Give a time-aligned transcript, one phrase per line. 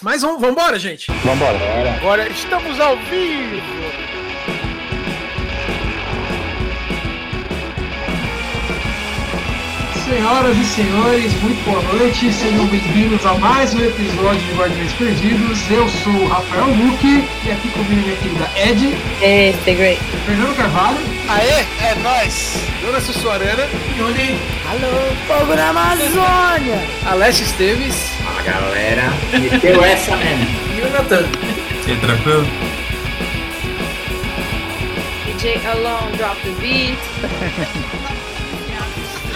[0.00, 1.10] Mas vamos embora, gente.
[1.24, 1.58] Vambora.
[1.96, 3.60] Agora estamos ao vivo.
[10.04, 15.70] Senhoras e senhores, muito boa noite, sejam bem-vindos a mais um episódio de Guardiões Perdidos.
[15.70, 20.02] Eu sou o Rafael Luque e aqui comigo minha querida Ed, Hey, stay great.
[20.24, 20.96] Fernando Carvalho
[21.28, 22.56] Aê, é nóis.
[22.80, 23.68] Jonas Sussuarana,
[23.98, 24.38] Yuri.
[24.70, 26.80] Alô, povo da Amazônia!
[27.04, 29.02] Alessio Esteves Fala galera.
[29.40, 30.46] Meteu essa mesmo.
[30.76, 31.24] e o Natan.
[31.86, 32.44] E aí, tranquilo?
[35.26, 36.98] DJ Alone, drop the beat.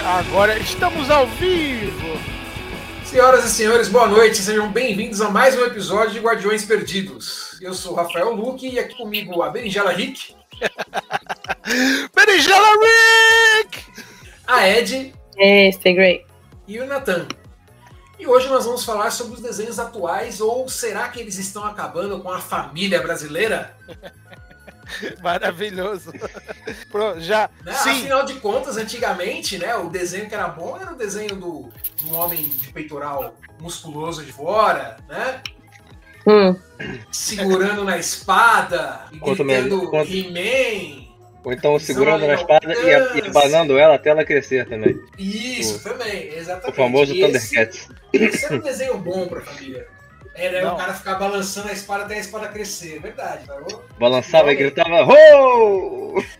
[0.05, 2.17] Agora estamos ao vivo.
[3.03, 7.59] Senhoras e senhores, boa noite, sejam bem-vindos a mais um episódio de Guardiões Perdidos.
[7.61, 10.33] Eu sou o Rafael Luque e aqui comigo a Berinjela Rick,
[12.15, 12.67] Berinjela
[13.59, 13.79] Rick.
[14.47, 16.25] a Ed Hey, stay great.
[16.67, 17.27] e o Natan.
[18.23, 22.21] E hoje nós vamos falar sobre os desenhos atuais ou será que eles estão acabando
[22.21, 23.75] com a família brasileira?
[25.21, 26.13] Maravilhoso.
[26.89, 27.49] Pronto, já.
[27.65, 27.73] Né?
[27.73, 27.89] Sim.
[27.89, 31.69] Afinal de contas, antigamente, né, o desenho que era bom era o desenho do,
[32.01, 35.41] do homem de peitoral musculoso de fora, né?
[36.25, 36.55] Hum,
[37.11, 41.02] Segurando na espada e Quanto gritando He-Man.
[41.43, 44.97] Ou então segurando na espada e, a- e abanando ela até ela crescer também.
[45.17, 46.69] Isso, O- também, exatamente.
[46.71, 47.89] O famoso esse- Thundercats.
[48.13, 49.87] Esse era um desenho bom pra família.
[50.35, 50.73] Era Não.
[50.73, 52.99] o cara ficar balançando a espada até a espada crescer.
[52.99, 53.81] Verdade, tá bom?
[53.99, 56.23] Balançava e gritava Ho!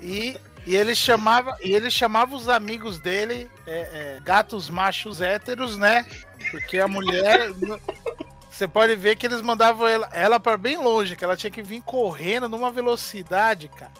[0.00, 3.78] E, e ele chamava e ele chamava os amigos dele é,
[4.16, 6.04] é, gatos machos héteros, né?
[6.50, 7.50] Porque a mulher
[8.52, 11.62] você pode ver que eles mandavam ela, ela para bem longe, que ela tinha que
[11.62, 13.90] vir correndo numa velocidade, cara.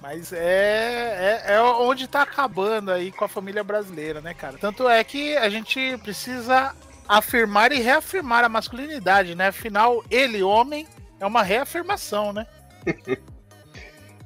[0.00, 4.56] Mas é, é, é onde tá acabando aí com a família brasileira, né, cara?
[4.58, 6.74] Tanto é que a gente precisa
[7.06, 9.48] afirmar e reafirmar a masculinidade, né?
[9.48, 10.86] Afinal, ele, homem,
[11.20, 12.46] é uma reafirmação, né?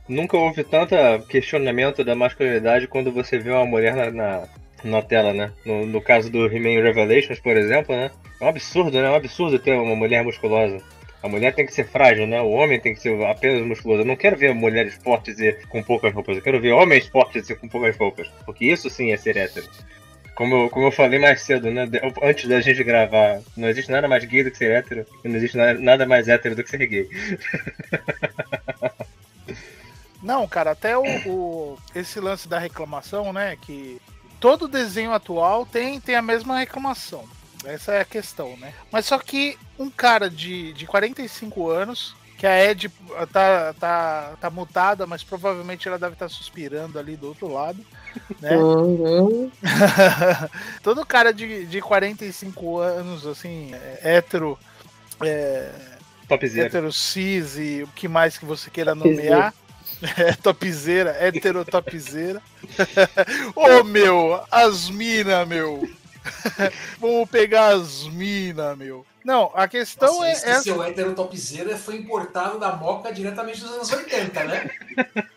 [0.09, 0.95] Nunca houve tanto
[1.29, 4.49] questionamento da masculinidade quando você vê uma mulher na, na,
[4.85, 5.53] na tela, né?
[5.67, 8.13] No, no caso do He-Man Revelations, por exemplo, né?
[8.41, 9.07] É um absurdo, né?
[9.07, 10.79] É um absurdo ter uma mulher musculosa.
[11.23, 12.41] A mulher tem que ser frágil, né?
[12.43, 14.03] O homem tem que ser apenas musculoso.
[14.03, 16.37] Eu não quero ver mulheres fortes e com poucas roupas.
[16.37, 18.29] Eu quero ver homens fortes e com poucas roupas.
[18.45, 19.67] Porque isso sim é ser hétero.
[20.35, 21.89] Como eu, como eu falei mais cedo, né?
[22.23, 25.07] Antes da gente gravar, não existe nada mais gay do que ser hétero.
[25.25, 27.09] E não existe nada, nada mais hétero do que ser gay.
[30.23, 33.59] Não, cara, até o, o- esse lance da reclamação, né?
[33.61, 34.01] Que
[34.41, 37.25] todo desenho atual tem, tem a mesma reclamação.
[37.67, 38.73] Essa é a questão, né?
[38.91, 42.91] Mas só que um cara de, de 45 anos, que a Ed
[43.33, 47.85] tá, tá, tá mutada, mas provavelmente ela deve estar suspirando ali do outro lado,
[48.41, 48.57] né?
[48.57, 49.51] uhum.
[50.83, 54.59] Todo cara de, de 45 anos, assim, é, hétero,
[55.23, 55.71] é,
[56.29, 56.67] Topzera.
[56.67, 59.17] hétero cis e o que mais que você queira Topzera.
[59.17, 59.55] nomear.
[60.19, 62.43] É, topzera, hétero topzera.
[63.55, 65.89] Ô meu, as mina, meu.
[66.99, 69.05] Vamos pegar as mina, meu.
[69.25, 70.63] Não, a questão Nossa, é esse essa.
[70.63, 74.71] seu hétero topzera foi importado da Moca diretamente dos anos 80, né?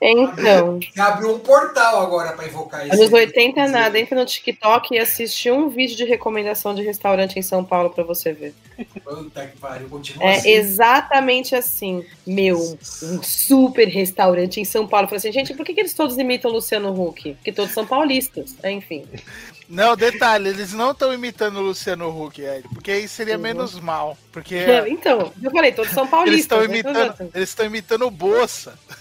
[0.00, 2.94] Então, Você abriu um portal agora pra invocar isso.
[2.94, 3.98] anos 80 é nada.
[3.98, 8.04] Entra no TikTok e assiste um vídeo de recomendação de restaurante em São Paulo pra
[8.04, 8.54] você ver.
[9.02, 10.50] Puta que pariu, continua É assim.
[10.50, 12.04] exatamente assim.
[12.24, 12.58] Meu,
[13.02, 15.06] um super restaurante em São Paulo.
[15.06, 17.34] Eu falei assim, gente, por que, que eles todos imitam o Luciano Huck?
[17.34, 18.54] Porque todos são paulistas.
[18.62, 19.04] É, enfim.
[19.68, 23.42] Não, detalhe, eles não estão imitando o Luciano Huck, Ed, porque aí seria Uhum.
[23.42, 24.16] menos mal.
[24.32, 24.56] Porque
[24.88, 26.40] Então, eu falei, todos são eles paulistas.
[26.40, 26.64] estão né?
[26.66, 28.78] imitando, eles estão imitando o Bolsa.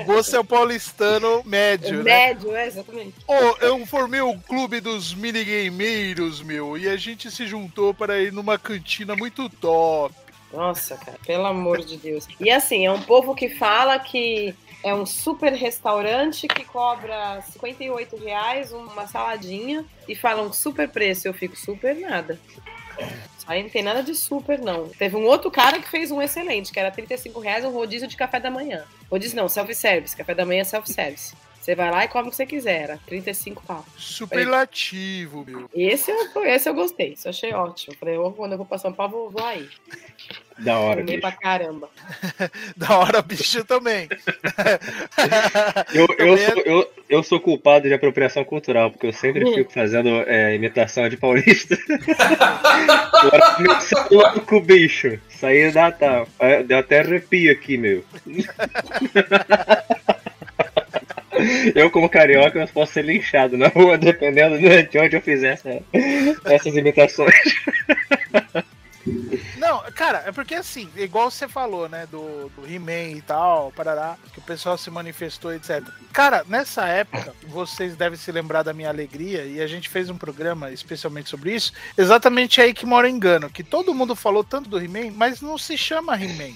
[0.00, 2.28] O Bolsa é o paulistano médio, né?
[2.28, 3.14] Médio, é, exatamente.
[3.26, 8.32] Ô, eu formei o clube dos minigameiros, meu, e a gente se juntou para ir
[8.32, 10.14] numa cantina muito top.
[10.54, 12.26] Nossa, cara, pelo amor de Deus.
[12.40, 18.16] E assim, é um povo que fala que é um super restaurante que cobra 58
[18.16, 21.26] reais uma saladinha e fala um super preço.
[21.26, 22.38] Eu fico super nada.
[23.46, 24.88] Aí não tem nada de super, não.
[24.88, 28.16] Teve um outro cara que fez um excelente, que era 35 reais um rodízio de
[28.16, 28.84] café da manhã.
[29.10, 30.16] Rodízio não, self-service.
[30.16, 31.34] Café da manhã é self-service.
[31.60, 32.82] Você vai lá e come o que você quiser.
[32.82, 33.84] Era 35 pau.
[33.96, 35.68] Superlativo, meu.
[35.74, 37.96] Esse eu, esse eu gostei, isso eu achei ótimo.
[37.98, 39.66] Falei, "Ô, quando eu vou pra São Paulo, vou, vou aí.
[40.58, 41.20] Da hora, Comer bicho.
[41.20, 41.88] pra caramba.
[42.76, 44.08] Da hora, bicho, também.
[45.92, 49.54] Eu, eu, é- sou, eu, eu sou culpado de apropriação cultural, porque eu sempre Hum.
[49.54, 51.76] fico fazendo é, imitação de paulista.
[53.12, 55.18] Agora começou louco, bicho.
[55.28, 56.24] Isso aí dá, tá.
[56.38, 58.04] é, Deu até arrepio aqui, meu.
[61.74, 65.82] Eu, como carioca, eu posso ser linchado na rua, dependendo de onde eu fizer essa-
[66.44, 67.34] essas imitações.
[69.94, 74.40] Cara, é porque assim, igual você falou, né, do, do He-Man e tal, parará, que
[74.40, 75.82] o pessoal se manifestou, etc.
[76.12, 80.18] Cara, nessa época, vocês devem se lembrar da minha alegria, e a gente fez um
[80.18, 84.68] programa especialmente sobre isso, exatamente aí que mora o engano, que todo mundo falou tanto
[84.68, 86.54] do He-Man, mas não se chama He-Man.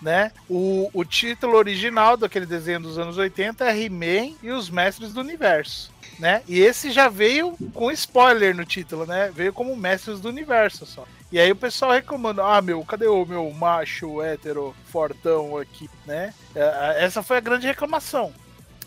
[0.00, 0.30] Né?
[0.48, 5.20] O, o título original daquele desenho dos anos 80 é He-Man e os Mestres do
[5.20, 5.92] Universo.
[6.20, 6.42] Né?
[6.46, 9.30] E esse já veio com spoiler no título, né?
[9.34, 11.04] Veio como Mestres do Universo só.
[11.30, 16.32] E aí o pessoal reclamando, ah, meu, cadê o meu macho hétero fortão aqui, né?
[16.54, 18.32] É, Essa foi a grande reclamação.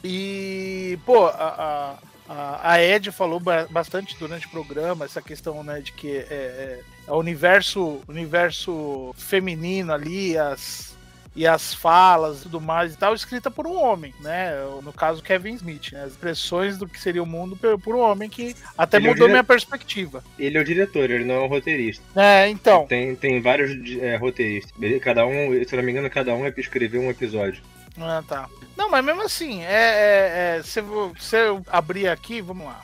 [0.04, 1.98] E, pô, a,
[2.28, 6.22] a, a- Ed falou ba- bastante durante o programa essa questão, né, de que é,
[6.32, 10.91] é, é o universo, universo feminino ali, as,
[11.36, 14.52] e as falas e tudo mais e tal, escrita por um homem, né?
[14.84, 16.04] No caso, Kevin Smith, né?
[16.04, 19.28] As expressões do que seria o mundo por, um homem que até Ele é mudou
[19.28, 20.24] dire- minha perspectiva.
[20.38, 22.04] Ele é o diretor, ele não é o roteirista.
[22.20, 22.86] É, então.
[22.86, 24.74] Tem, tem vários é, roteiristas.
[25.02, 27.64] Cada um, se não me engano, cada um escreveu um episódio.
[28.00, 28.50] Ah, tá.
[28.78, 30.82] Não, mas mesmo assim, é, é, é, se,
[31.20, 32.82] se eu abrir aqui, vamos lá.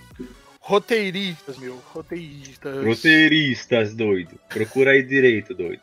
[0.59, 1.81] Roteiristas, meu.
[1.93, 2.85] Roteiristas.
[2.85, 4.37] Roteiristas, doido.
[4.49, 5.81] Procura aí direito, doido.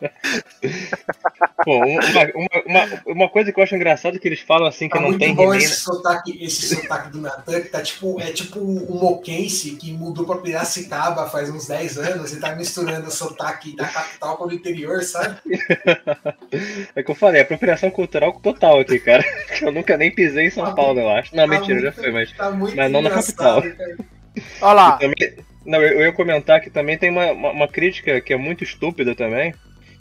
[1.64, 2.00] Pô, uma,
[2.34, 5.00] uma, uma, uma coisa que eu acho engraçado é que eles falam assim que Tá
[5.00, 8.58] não muito tem bom esse sotaque, esse sotaque do Natan, que tá tipo, é tipo
[8.60, 13.76] um moquense que mudou pra Piracicaba faz uns 10 anos e tá misturando o sotaque
[13.76, 15.36] da capital com o interior, sabe?
[16.94, 19.24] É que eu falei, apropriação cultural total aqui, cara.
[19.60, 21.34] Eu nunca nem pisei em São Tá Paulo, eu acho.
[21.36, 22.32] Não, Tá mentira, já muito- foi, mas.
[22.32, 23.62] Tá muito Mas não na capital.
[23.62, 23.96] cara.
[24.62, 24.92] Olha lá.
[24.92, 28.36] Também- não, eu eu ia comentar que também tem uma, uma, uma crítica que é
[28.36, 29.54] muito estúpida também.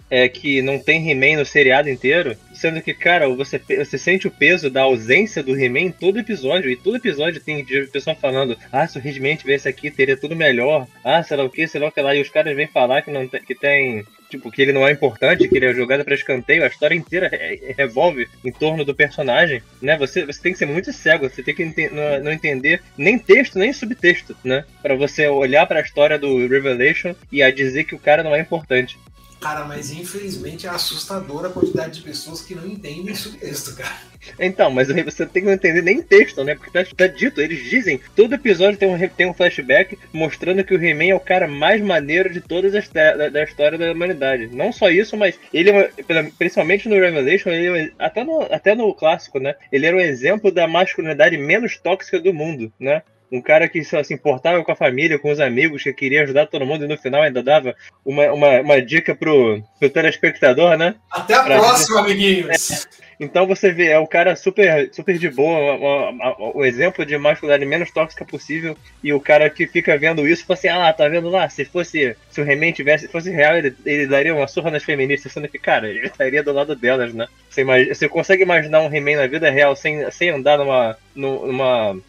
[0.10, 2.36] É que não tem He-Man no seriado inteiro.
[2.54, 6.70] Sendo que, cara, você, você sente o peso da ausência do He-Man em todo episódio.
[6.70, 10.88] E todo episódio tem pessoa falando: Ah, se o He-Man tivesse aqui, teria tudo melhor.
[11.04, 12.16] Ah, sei lá o que, sei lá o que lá.
[12.16, 14.04] E os caras vêm falar que, não tem, que tem.
[14.30, 16.64] Tipo, que ele não é importante, que ele é jogado pra escanteio.
[16.64, 19.98] A história inteira re- revolve em torno do personagem, né?
[19.98, 21.28] Você, você tem que ser muito cego.
[21.30, 24.66] Você tem que ente- não, não entender nem texto, nem subtexto, né?
[24.84, 28.40] Pra você olhar pra história do Revelation e a dizer que o cara não é
[28.40, 28.98] importante.
[29.40, 34.10] Cara, mas infelizmente é assustadora a quantidade de pessoas que não entendem isso texto, cara.
[34.38, 36.54] Então, mas você tem que entender nem texto, né?
[36.54, 40.74] Porque tá, tá dito, eles dizem, todo episódio tem um, tem um flashback mostrando que
[40.76, 44.48] o He-Man é o cara mais maneiro de todas as da, da história da humanidade.
[44.48, 45.92] Não só isso, mas ele, é
[46.38, 49.56] principalmente no Revelation, ele, é um- até, no, até no clássico, né?
[49.72, 53.02] Ele era o exemplo da masculinidade menos tóxica do mundo, né?
[53.32, 56.66] Um cara que se importava com a família, com os amigos, que queria ajudar todo
[56.66, 60.96] mundo e no final ainda dava uma, uma, uma dica pro, pro telespectador, né?
[61.12, 62.88] Até a Pra- próxima, amiguinhos!
[63.20, 67.18] Então você vê, é o cara super, super de boa, uma- uma- o exemplo de
[67.18, 70.94] masculinidade menos tóxica possível, e o cara que fica vendo isso fala assim, ah lá,
[70.94, 74.48] tá vendo lá, se fosse, se o He-Man tivesse, fosse real, ele, ele daria uma
[74.48, 77.28] surra nas feministas, sendo que, cara, ele estaria do lado delas, né?
[77.50, 81.46] Você, imagina, você consegue imaginar um He-Man na vida real sem, sem andar numa, nu-
[81.46, 82.00] numa,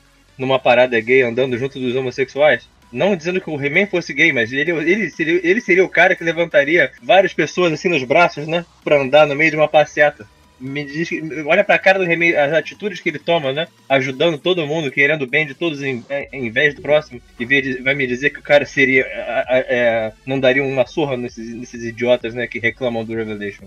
[0.40, 2.68] numa parada gay, andando junto dos homossexuais?
[2.92, 6.16] Não dizendo que o He-Man fosse gay, mas ele, ele, seria, ele seria o cara
[6.16, 8.64] que levantaria várias pessoas assim nos braços, né?
[8.82, 10.26] Pra andar no meio de uma passeata.
[10.58, 11.08] Me diz,
[11.46, 13.66] olha pra cara do He-Man, as atitudes que ele toma, né?
[13.88, 17.22] Ajudando todo mundo, querendo o bem de todos em, em vez do próximo.
[17.38, 19.06] E vê- vai me dizer que o cara seria.
[19.06, 22.46] a- a- é, não daria uma surra nesses, nesses idiotas, né?
[22.46, 23.64] Que reclamam do Revelation.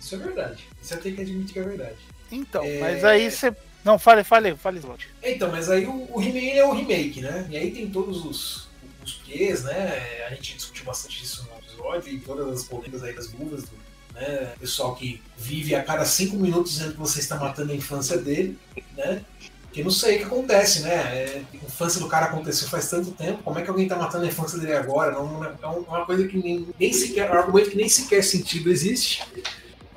[0.00, 0.64] Isso é verdade.
[0.82, 1.96] Isso eu tenho que admitir que é verdade.
[2.32, 2.78] Então, É.
[2.80, 3.52] mas aí você.
[3.84, 5.08] Não, fale, fale, fale, Slot.
[5.22, 7.46] Então, mas aí o, o He-Man é o remake, né?
[7.50, 8.68] E aí tem todos os,
[9.04, 10.24] os quês, né?
[10.26, 13.72] A gente discutiu bastante isso no episódio e todas as polêmicas aí das luvas, do,
[14.14, 14.54] né?
[14.58, 18.58] Pessoal que vive a cada cinco minutos dizendo que você está matando a infância dele,
[18.96, 19.22] né?
[19.70, 20.94] Que não sei o que acontece, né?
[20.94, 24.24] É, a infância do cara aconteceu faz tanto tempo, como é que alguém tá matando
[24.24, 25.12] a infância dele agora?
[25.12, 28.70] Não, é uma coisa que nem, nem sequer, é um argumento que nem sequer sentido
[28.70, 29.22] existe,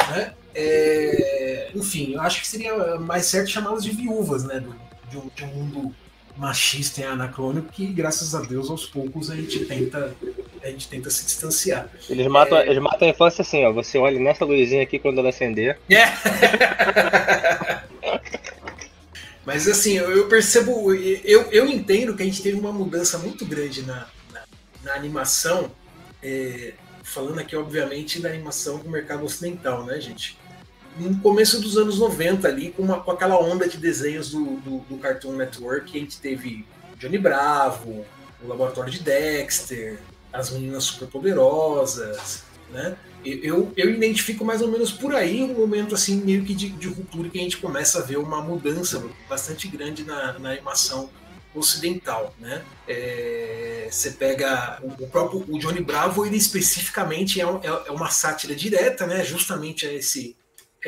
[0.10, 0.34] né?
[0.60, 4.60] É, enfim, eu acho que seria mais certo chamá-las de viúvas, né?
[4.60, 4.76] do-
[5.10, 5.96] de, um, de um mundo
[6.36, 10.14] machista e anacrônico que, graças a Deus, aos poucos a gente tenta,
[10.64, 11.88] a gente tenta se distanciar.
[12.10, 13.72] Eles matam, eles matam a infância assim, ó.
[13.72, 15.80] Você olha nessa luzinha aqui quando ela acender.
[19.46, 23.46] Mas assim, eu eu percebo, eu, eu entendo que a gente teve uma mudança muito
[23.46, 24.42] grande na, na,
[24.84, 25.72] na animação,
[26.22, 26.74] é,
[27.04, 30.38] falando aqui, obviamente, da animação do mercado ocidental, né, gente?
[31.00, 34.78] No começo dos anos 90 ali, com, uma- com aquela onda de desenhos do, do,
[34.90, 36.66] do Cartoon Network, a gente teve
[36.98, 38.06] Johnny Bravo,
[38.44, 40.00] o Laboratório de Dexter,
[40.34, 42.96] as Meninas Superpoderosas, né?
[43.26, 46.88] Eu, eu identifico mais ou menos por aí um momento assim meio que de, de
[46.88, 51.10] ruptura que a gente começa a ver uma mudança bastante grande na, na animação
[51.54, 52.64] ocidental, né?
[52.88, 58.10] É, você pega o, o, próprio o Johnny Bravo, ele especificamente é, é, é, uma
[58.10, 59.26] sátira direta, né?
[59.26, 60.37] Justamente a esse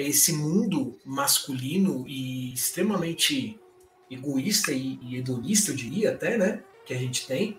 [0.01, 3.60] esse mundo masculino e extremamente
[4.10, 6.62] egoísta e, e hedonista, eu diria até, né?
[6.86, 7.58] Que a gente tem.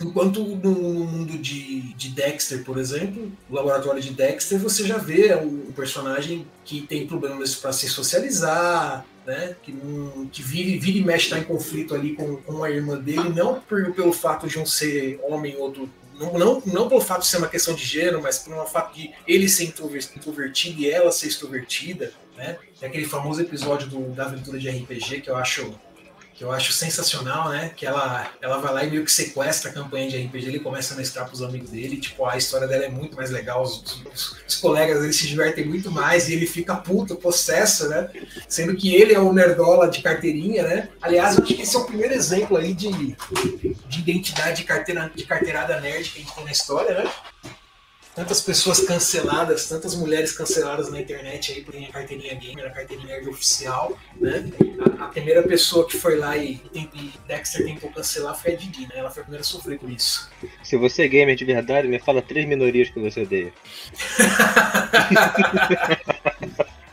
[0.00, 5.34] Enquanto no mundo de, de, Dexter, por exemplo, o laboratório de Dexter, você já vê
[5.34, 9.54] o, o personagem que tem problemas para se socializar, né?
[9.62, 9.74] Que,
[10.32, 13.60] que vive, vive e mexe, está em conflito ali com, com a irmã dele, não
[13.60, 15.88] por, pelo fato de um ser homem e outro.
[16.22, 19.12] Não, não, não pelo fato de ser uma questão de gênero, mas pelo fato de
[19.26, 22.12] ele ser introvertido e ela ser extrovertida.
[22.36, 22.58] Né?
[22.80, 25.74] Aquele famoso episódio do, da aventura de RPG que eu acho
[26.42, 27.70] que eu acho sensacional, né?
[27.76, 30.92] Que ela, ela vai lá e meio que sequestra a campanha de RPG, ele começa
[30.92, 34.36] a mestrar pros amigos dele, tipo, a história dela é muito mais legal, os, os,
[34.48, 38.10] os colegas eles se divertem muito mais e ele fica puto, possesso, né?
[38.48, 40.88] Sendo que ele é o nerdola de carteirinha, né?
[41.00, 45.12] Aliás, eu acho que esse é o primeiro exemplo aí de, de identidade de, carteira,
[45.14, 47.10] de carteirada nerd que a gente tem na história, né?
[48.14, 53.08] Tantas pessoas canceladas, tantas mulheres canceladas na internet aí por minha carteirinha gamer, a carteirinha
[53.08, 54.44] nerd oficial, né?
[55.00, 58.82] A, a, primeira pessoa que foi lá e, e Dexter tentou cancelar foi a Didi,
[58.82, 58.96] né?
[58.96, 60.30] Ela foi a primeira a sofrer com isso.
[60.62, 63.52] Se você é gamer de verdade, me fala três minorias que você odeia.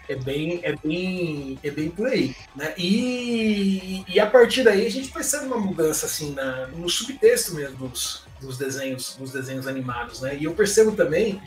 [0.07, 2.73] é bem, é bem, é bem por aí, né?
[2.77, 7.89] E, e a partir daí a gente percebe uma mudança assim na, no subtexto mesmo
[7.89, 10.37] dos, dos desenhos, dos desenhos animados, né?
[10.37, 11.41] E eu percebo também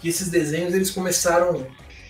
[0.00, 1.66] que esses desenhos eles começaram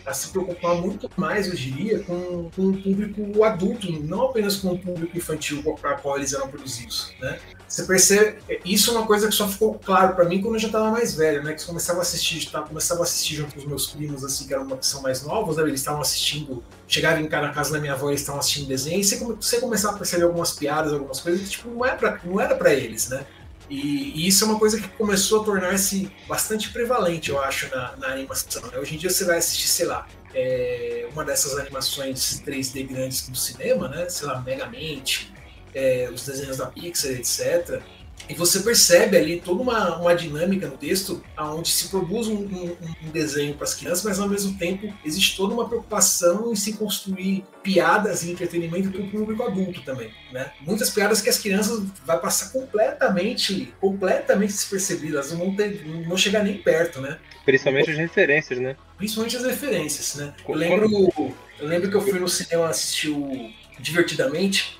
[0.06, 4.72] a se preocupar muito mais, eu diria, com, com o público adulto, não apenas com
[4.72, 7.38] o público infantil para qual eles eram produzidos, né?
[7.66, 10.68] Você percebe, isso é uma coisa que só ficou claro para mim quando eu já
[10.68, 11.54] estava mais velho, né?
[11.54, 14.54] Que começava a assistir, tá, começava a assistir junto com os meus primos, assim, que
[14.54, 15.62] eram uma são mais novos, né?
[15.62, 19.00] Eles estavam assistindo, chegavam em casa na casa da minha avó, eles estavam assistindo desenho,
[19.00, 22.20] e você, você começava a perceber algumas piadas, algumas coisas que tipo, não, é pra,
[22.22, 23.26] não era para eles, né?
[23.68, 27.96] E, e, isso é uma coisa que começou a tornar-se bastante prevalente, eu acho, na,
[27.96, 28.62] na animação.
[28.70, 28.78] Né?
[28.78, 33.36] Hoje em dia você vai assistir, sei lá, é, uma dessas animações 3D grandes do
[33.36, 34.08] cinema, né?
[34.08, 35.32] Sei lá, Megamente,
[35.74, 37.80] é, os desenhos da Pixar, etc.
[38.28, 42.76] E você percebe ali toda uma, uma dinâmica no texto, onde se produz um, um,
[43.04, 46.72] um desenho para as crianças, mas ao mesmo tempo existe toda uma preocupação em se
[46.74, 50.10] construir piadas e entretenimento para o público adulto também.
[50.32, 50.50] Né?
[50.62, 56.56] Muitas piadas que as crianças vai passar completamente, completamente despercebidas, não ter, não chegar nem
[56.56, 57.18] perto, né?
[57.44, 58.74] Principalmente as referências, né?
[58.96, 60.34] Principalmente as referências, né?
[60.48, 60.88] Eu lembro,
[61.58, 64.78] eu lembro que eu fui no cinema assistir o Divertidamente,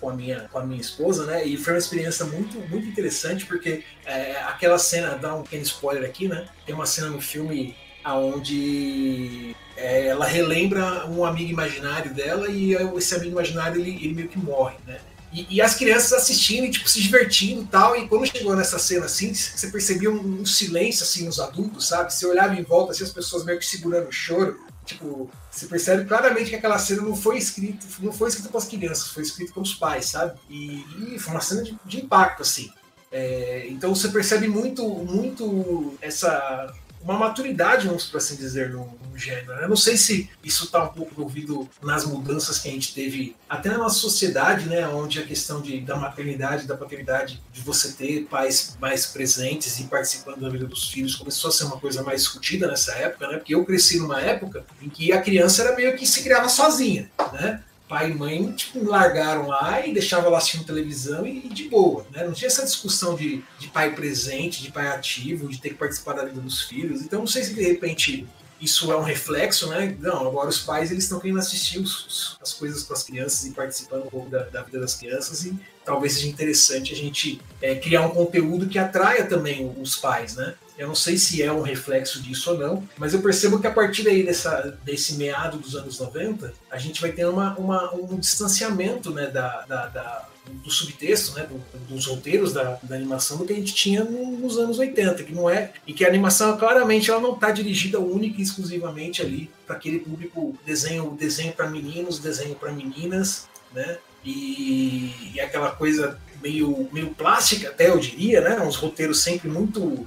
[0.00, 1.44] com a minha, com a minha esposa, né?
[1.44, 6.08] E foi uma experiência muito, muito interessante, porque é, aquela cena, dá um pequeno spoiler
[6.08, 6.46] aqui, né?
[6.64, 7.74] Tem uma cena no filme
[8.04, 14.28] onde é, ela relembra um amigo imaginário dela e esse amigo imaginário ele, ele meio
[14.28, 14.98] que morre, né?
[15.32, 17.96] E, e, as crianças assistindo e tipo, se divertindo e tal.
[17.96, 22.14] E quando chegou nessa cena assim, você percebia um, um, silêncio assim nos adultos, sabe?
[22.14, 24.58] Você olhava em volta, assim, as pessoas meio que segurando o choro.
[24.86, 28.68] Tipo, você percebe claramente que aquela cena não foi escrita, não foi escrita para as
[28.68, 30.38] crianças, foi escrita pelos pais, sabe?
[30.48, 32.72] E, e foi uma cena de, de impacto, assim.
[33.10, 36.72] É, então você percebe muito, muito essa
[37.06, 39.52] uma maturidade, vamos por assim dizer, no, no gênero.
[39.52, 43.36] Eu não sei se isso está um pouco envolvido nas mudanças que a gente teve
[43.48, 47.92] até na nossa sociedade, né, onde a questão de, da maternidade, da paternidade, de você
[47.92, 52.02] ter pais mais presentes e participando da vida dos filhos, começou a ser uma coisa
[52.02, 55.76] mais discutida nessa época, né, porque eu cresci numa época em que a criança era
[55.76, 60.38] meio que se criava sozinha, né, pai e mãe tipo, largaram lá e deixavam lá
[60.38, 62.06] assistindo televisão e, de boa.
[62.10, 62.24] Né?
[62.24, 66.14] Não tinha essa discussão de, de pai presente, de pai ativo, de ter que participar
[66.14, 67.02] da vida dos filhos.
[67.02, 68.26] Então não sei se de repente
[68.60, 69.94] isso é um reflexo, né?
[70.00, 73.50] Não, agora os pais eles estão querendo assistir os, as coisas com as crianças e
[73.50, 77.74] participando um pouco da, da, vida das crianças e talvez seja interessante a gente é,
[77.74, 80.54] criar um conteúdo que atraia também os pais, né?
[80.78, 83.72] Eu não sei se é um reflexo disso ou não, mas eu percebo que a
[83.72, 88.18] partir aí dessa, desse meado dos anos 90, a gente vai ter uma, uma um
[88.18, 93.44] distanciamento né, da, da, da do subtexto, né, do, dos roteiros da, da, animação do
[93.44, 97.10] que a gente tinha nos anos 80, que não é e que a animação claramente
[97.10, 102.18] ela não está dirigida única e exclusivamente ali para aquele público desenho desenho para meninos,
[102.18, 103.98] desenho para meninas, né?
[104.24, 108.60] E, e aquela coisa meio meio plástica até eu diria, né?
[108.60, 110.06] Uns roteiros sempre muito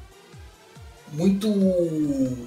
[1.11, 1.49] muito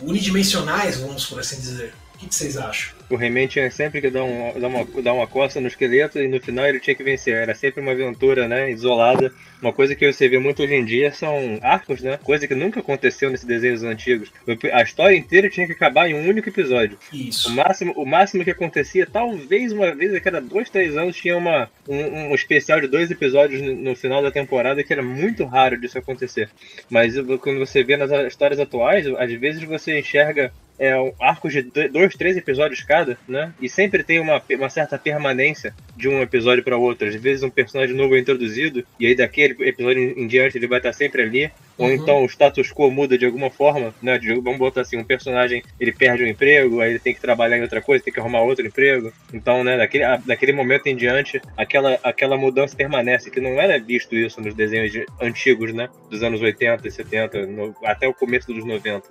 [0.03, 1.95] unidimensionais, vamos por assim dizer.
[2.23, 2.95] Que, que vocês acham?
[3.11, 6.29] O He-Man tinha sempre que dar, um, dar, uma, dar uma costa no esqueleto e
[6.29, 7.35] no final ele tinha que vencer.
[7.35, 8.71] Era sempre uma aventura, né?
[8.71, 9.31] Isolada.
[9.61, 12.19] Uma coisa que você vê muito hoje em dia são arcos, né?
[12.23, 14.33] Coisa que nunca aconteceu nesses desenhos antigos.
[14.73, 16.99] A história inteira tinha que acabar em um único episódio.
[17.13, 17.51] Isso.
[17.51, 21.37] O máximo, o máximo que acontecia, talvez uma vez a cada dois, três anos, tinha
[21.37, 25.45] uma, um, um especial de dois episódios no, no final da temporada, que era muito
[25.45, 26.49] raro disso acontecer.
[26.89, 30.51] Mas quando você vê nas histórias atuais, às vezes você enxerga
[30.83, 33.53] é, arcos de dois, três episódios cada, né?
[33.61, 37.07] E sempre tem uma, uma certa permanência de um episódio para outro.
[37.09, 40.79] Às vezes um personagem novo é introduzido e aí daquele episódio em, diante ele vai
[40.81, 41.51] estar sempre ali.
[41.79, 41.95] Ou Uhum.
[41.95, 44.19] então o status quo muda de alguma forma, né?
[44.19, 47.57] De- vamos botar assim, um personagem ele perde o emprego, aí ele tem que trabalhar
[47.57, 49.13] em outra coisa, tem que arrumar outro emprego.
[49.33, 53.79] Então, né, daquele, a- daquele momento em diante, aquela, aquela mudança permanece, que não era
[53.81, 55.89] visto isso nos desenhos de- antigos, né?
[56.11, 59.09] Dos anos 80 e 70, no- até o começo dos 90.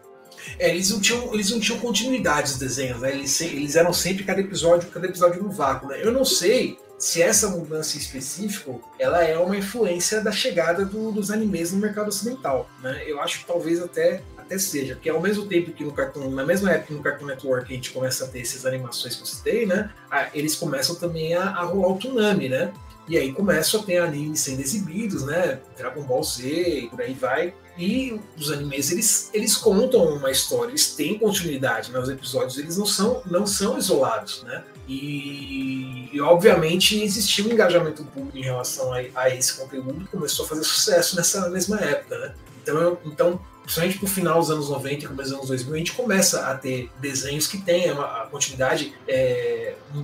[0.59, 3.11] É, eles não tinham, eles não tinham continuidade os desenhos, né?
[3.13, 5.99] Eles, eles eram sempre cada episódio, cada episódio no vácuo, né?
[6.01, 11.11] Eu não sei se essa mudança em específico ela é uma influência da chegada do-
[11.11, 13.03] dos animes no mercado ocidental, né?
[13.07, 16.45] Eu acho que talvez até até seja, porque ao mesmo tempo que no Cartoon, na
[16.45, 19.25] mesma época que no Cartoon Network a gente começa a ter essas animações que eu
[19.25, 19.89] citei, né?
[20.33, 22.73] eles começam também a, a rolar o Tsunami, né?
[23.07, 25.59] E aí começam a ter animes sendo exibidos, né?
[25.77, 27.53] Dragon Ball Z e por aí vai.
[27.81, 31.97] E os animes, eles, eles contam uma história, eles têm continuidade, né?
[31.99, 34.63] Os episódios, eles não são, não são isolados, né?
[34.87, 40.45] E, e, obviamente existia um engajamento público em relação a, a esse conteúdo que começou
[40.45, 42.35] a fazer sucesso nessa mesma época, né?
[42.61, 45.91] Então, então principalmente pro final dos anos 90 e começo dos anos 2000, a gente
[45.93, 48.93] começa a ter desenhos que têm uma, a continuidade.
[49.07, 49.99] é, um,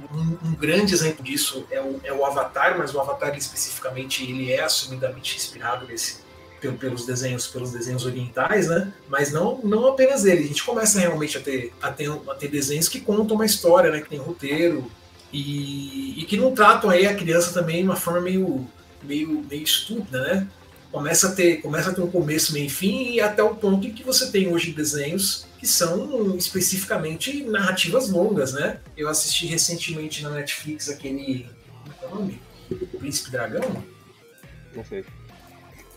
[0.49, 4.63] um- grande exemplo disso é o, é o Avatar, mas o Avatar especificamente ele é
[4.63, 6.26] assumidamente inspirado nesse,
[6.73, 8.91] pelos desenhos pelos desenhos orientais, né?
[9.09, 10.43] Mas não, não apenas ele.
[10.43, 13.91] A gente começa realmente a ter, a ter, a ter desenhos que contam uma história,
[13.91, 14.01] né?
[14.01, 14.89] Que tem roteiro
[15.31, 18.67] e, e que não tratam aí a criança também de uma forma meio,
[19.03, 20.47] meio, meio estúpida, né?
[20.91, 23.91] Começa a, ter, começa a ter um começo, meio fim, e até o ponto em
[23.91, 28.79] que você tem hoje desenhos que são especificamente narrativas longas, né?
[28.95, 31.47] Eu assisti recentemente na Netflix aquele.
[31.83, 32.41] Como é é o nome?
[32.99, 33.83] Príncipe Dragão?
[34.75, 35.03] Não sei.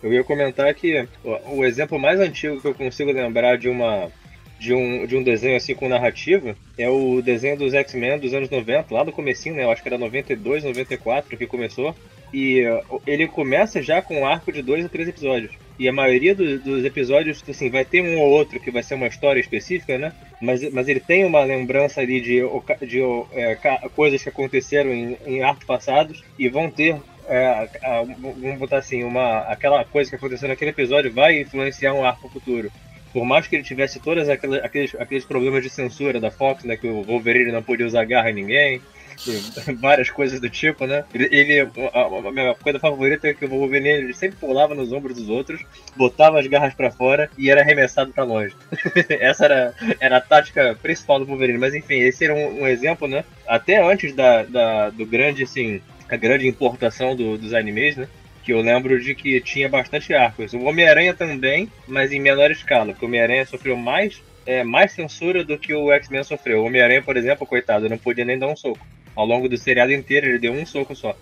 [0.03, 4.11] Eu ia comentar que o, exemplo mais antigo que eu consigo lembrar de uma
[4.59, 8.51] de um, de um desenho assim com narrativa é o desenho dos X-Men dos anos
[8.51, 9.65] 90, lá do comecinho, né?
[9.65, 11.95] Eu acho que era 92, 94 que começou.
[12.33, 12.63] E
[13.07, 15.51] ele começa já com um arco de dois a três episódios.
[15.79, 18.95] E a maioria do- dos episódios, assim, vai ter um ou outro que vai ser
[18.95, 20.13] uma história específica, né?
[20.41, 23.01] Mas, mas ele tem uma lembrança ali de, oca- de
[23.33, 23.57] é,
[23.97, 26.97] coisas que aconteceram em, em arcos passados e vão ter
[27.31, 32.05] é, a- vamos botar assim, uma, aquela coisa que aconteceu naquele episódio vai influenciar um
[32.05, 32.71] arco futuro.
[33.13, 36.87] Por mais que ele tivesse todos aqueles, aqueles, problemas de censura da Fox, né, que
[36.87, 38.81] o Wolverine não podia usar garra em ninguém,
[39.81, 41.05] várias coisas do tipo, né?
[41.13, 41.61] Ele, ele-
[41.93, 45.29] a, a minha coisa favorita é que o Wolverine ele sempre pulava nos ombros dos
[45.29, 45.61] outros,
[45.97, 48.55] botava as garras pra fora e era arremessado pra longe.
[49.11, 51.59] Essa era, era a tática principal do Wolverine.
[51.59, 53.25] Mas enfim, esse era um, um exemplo, né?
[53.47, 55.81] Até antes da, da- do grande, assim,
[56.15, 58.09] a grande importação do- dos animes, né?
[58.45, 60.53] Que eu lembro de que tinha bastante arcos.
[60.55, 65.45] O Homem-Aranha também, mas em menor escala, porque o Homem-Aranha sofreu mais, é, mais censura
[65.45, 66.63] do que o X-Men sofreu.
[66.63, 68.85] O Homem-Aranha, por exemplo, coitado, não podia nem dar um soco.
[69.15, 71.17] Ao longo do seriado inteiro, ele deu um soco só.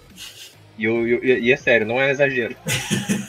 [0.78, 2.56] E, eu- eu- e é sério, não é exagero.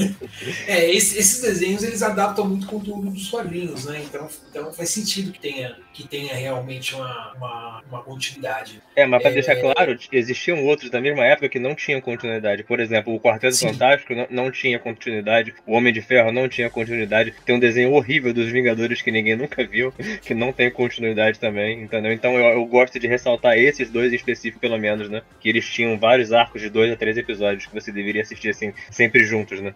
[0.68, 4.02] É, esse- esses desenhos eles adaptam muito o conteúdo dos quadrinhos, né?
[4.06, 8.82] Então, então faz sentido que tenha, que tenha realmente uma, uma, uma continuidade.
[8.96, 9.34] É, mas pra É.
[9.34, 12.64] deixar claro, existiam outros da mesma época que não tinham continuidade.
[12.64, 13.70] Por exemplo, o Quarteto Sim.
[13.74, 17.34] Fantástico não, não tinha continuidade, o Homem de Ferro não tinha continuidade.
[17.46, 21.82] Tem um desenho horrível dos Vingadores que ninguém nunca viu, que não tem continuidade também,
[21.84, 22.14] entendeu?
[22.14, 25.22] Então eu, eu gosto de ressaltar esses dois em específico, pelo menos, né?
[25.42, 28.74] Que eles tinham vários arcos de dois a três episódios que você deveria assistir assim,
[28.92, 29.74] sempre juntos, né?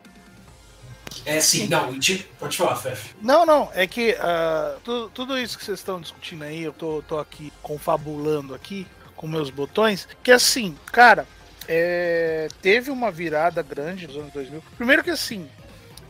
[1.25, 3.13] É, sim, não, tipo, pode falar, Fef.
[3.21, 7.01] Não, não, é que ah, tu- tudo isso que vocês estão discutindo aí, eu tô,
[7.07, 11.25] tô aqui confabulando aqui com meus botões, que assim, cara,
[11.67, 14.61] é, teve uma virada grande nos anos 2000.
[14.75, 15.47] Primeiro que assim,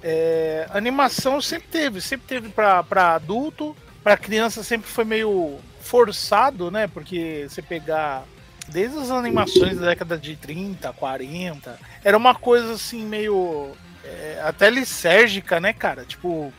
[0.01, 6.71] é, animação sempre teve, sempre teve pra, pra adulto, pra criança sempre foi meio forçado,
[6.71, 6.87] né?
[6.87, 8.23] Porque você pegar
[8.69, 13.71] desde as animações da década de 30, 40, era uma coisa assim meio
[14.03, 16.05] é, até lisérgica, né, cara?
[16.05, 16.53] Tipo,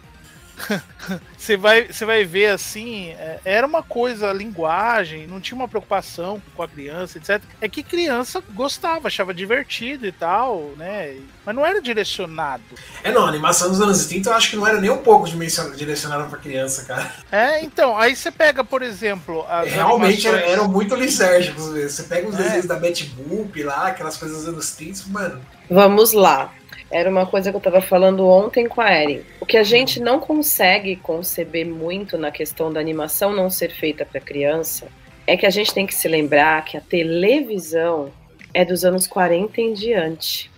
[1.36, 6.40] você vai, você vai ver assim, é, era uma coisa, linguagem, não tinha uma preocupação
[6.54, 7.42] com a criança, etc.
[7.60, 11.16] É que criança gostava, achava divertido e tal, né?
[11.44, 12.62] Mas não era direcionado.
[13.02, 15.28] É, não, a animação dos anos 70 eu acho que não era nem um pouco
[15.76, 17.12] direcionada pra criança, cara.
[17.30, 19.44] É, então, aí você pega, por exemplo.
[19.66, 20.52] Realmente animações...
[20.52, 21.64] eram muito lisérgicos.
[21.66, 22.42] Você pega os é.
[22.42, 25.40] desenhos da Betty Boop lá, aquelas coisas dos anos 30, mano.
[25.70, 26.52] Vamos lá.
[26.94, 29.22] Era uma coisa que eu estava falando ontem com a Erin.
[29.40, 34.06] O que a gente não consegue conceber muito na questão da animação não ser feita
[34.06, 34.86] para criança
[35.26, 38.12] é que a gente tem que se lembrar que a televisão
[38.54, 40.48] é dos anos 40 em diante.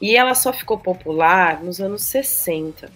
[0.00, 2.88] E ela só ficou popular nos anos 60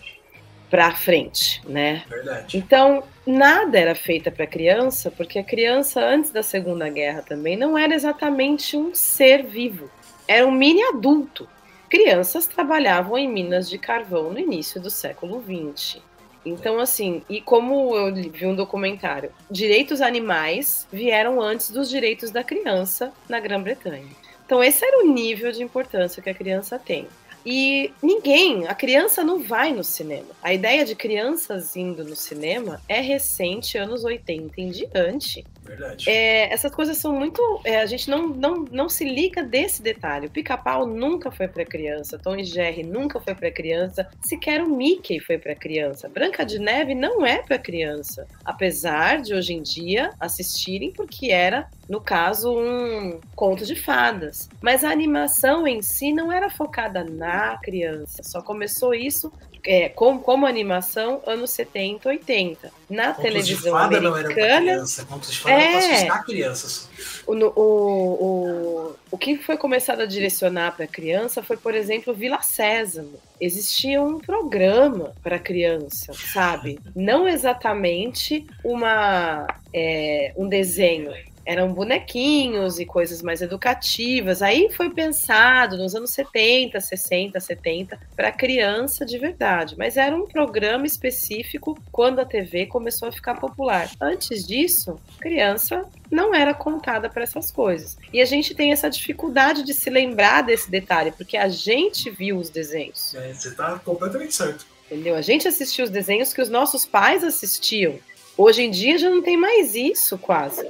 [0.71, 2.05] para frente, né?
[2.09, 2.57] Verdade.
[2.57, 7.77] Então, nada era feita para criança, porque a criança antes da Segunda Guerra também não
[7.77, 9.91] era exatamente um ser vivo.
[10.29, 11.49] Era um mini adulto.
[11.89, 16.03] Crianças trabalhavam em minas de carvão no início do século XX.
[16.45, 22.45] Então, assim, e como eu vi um documentário, direitos animais vieram antes dos direitos da
[22.45, 24.07] criança na Grã-Bretanha.
[24.45, 27.07] Então, esse era o nível de importância que a criança tem.
[27.45, 30.29] E ninguém, a criança não vai no cinema.
[30.43, 35.45] A ideia de crianças indo no cinema é recente, anos 80 em diante.
[35.63, 36.09] Verdade.
[36.09, 37.43] É, essas coisas são muito.
[37.65, 40.27] É, a gente não, não, não se liga desse detalhe.
[40.27, 44.69] O pica-pau nunca foi para criança, Tom e Jerry nunca foi para criança, sequer o
[44.69, 46.09] Mickey foi para criança.
[46.09, 51.69] Branca de Neve não é para criança, apesar de hoje em dia assistirem porque era
[51.89, 54.49] no caso, um conto de fadas.
[54.61, 59.33] Mas a animação em si não era focada na criança, só começou isso
[59.65, 62.73] é, como, como animação anos 70, 80.
[62.89, 64.11] Na Contos televisão de fada americana.
[64.11, 65.05] Não era criança.
[65.05, 66.89] Contos de fada é, assustar crianças.
[67.27, 72.41] O, o, o, o que foi começado a direcionar para criança foi, por exemplo, Vila
[72.41, 73.19] Sésamo.
[73.41, 76.79] Existia um programa para criança, sabe?
[76.97, 81.13] Não exatamente uma, é, um desenho,
[81.49, 84.43] eram bonequinhos e coisas mais educativas.
[84.43, 90.27] Aí foi pensado nos anos 70, 60, 70 para criança de verdade, mas era um
[90.27, 93.91] programa específico quando a TV começou a ficar popular.
[93.99, 97.97] Antes disso, criança não era contada para essas coisas.
[98.13, 102.37] E a gente tem essa dificuldade de se lembrar desse detalhe, porque a gente viu
[102.37, 103.15] os desenhos.
[103.15, 104.67] É, você está completamente certo.
[104.91, 105.17] Entendeu?
[105.17, 107.99] A gente assistiu os desenhos que os nossos pais assistiam.
[108.39, 110.65] Hoje em dia já não tem mais isso, quase.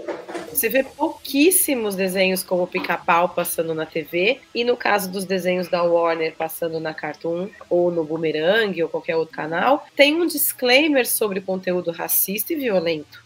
[0.50, 5.83] Você vê pouquíssimos desenhos como Pica-Pau passando na TV, e no caso dos desenhos da
[5.83, 11.42] Warner passando na Cartoon, ou no Boomerang, ou qualquer outro canal, tem um disclaimer sobre
[11.42, 13.22] conteúdo racista e violento,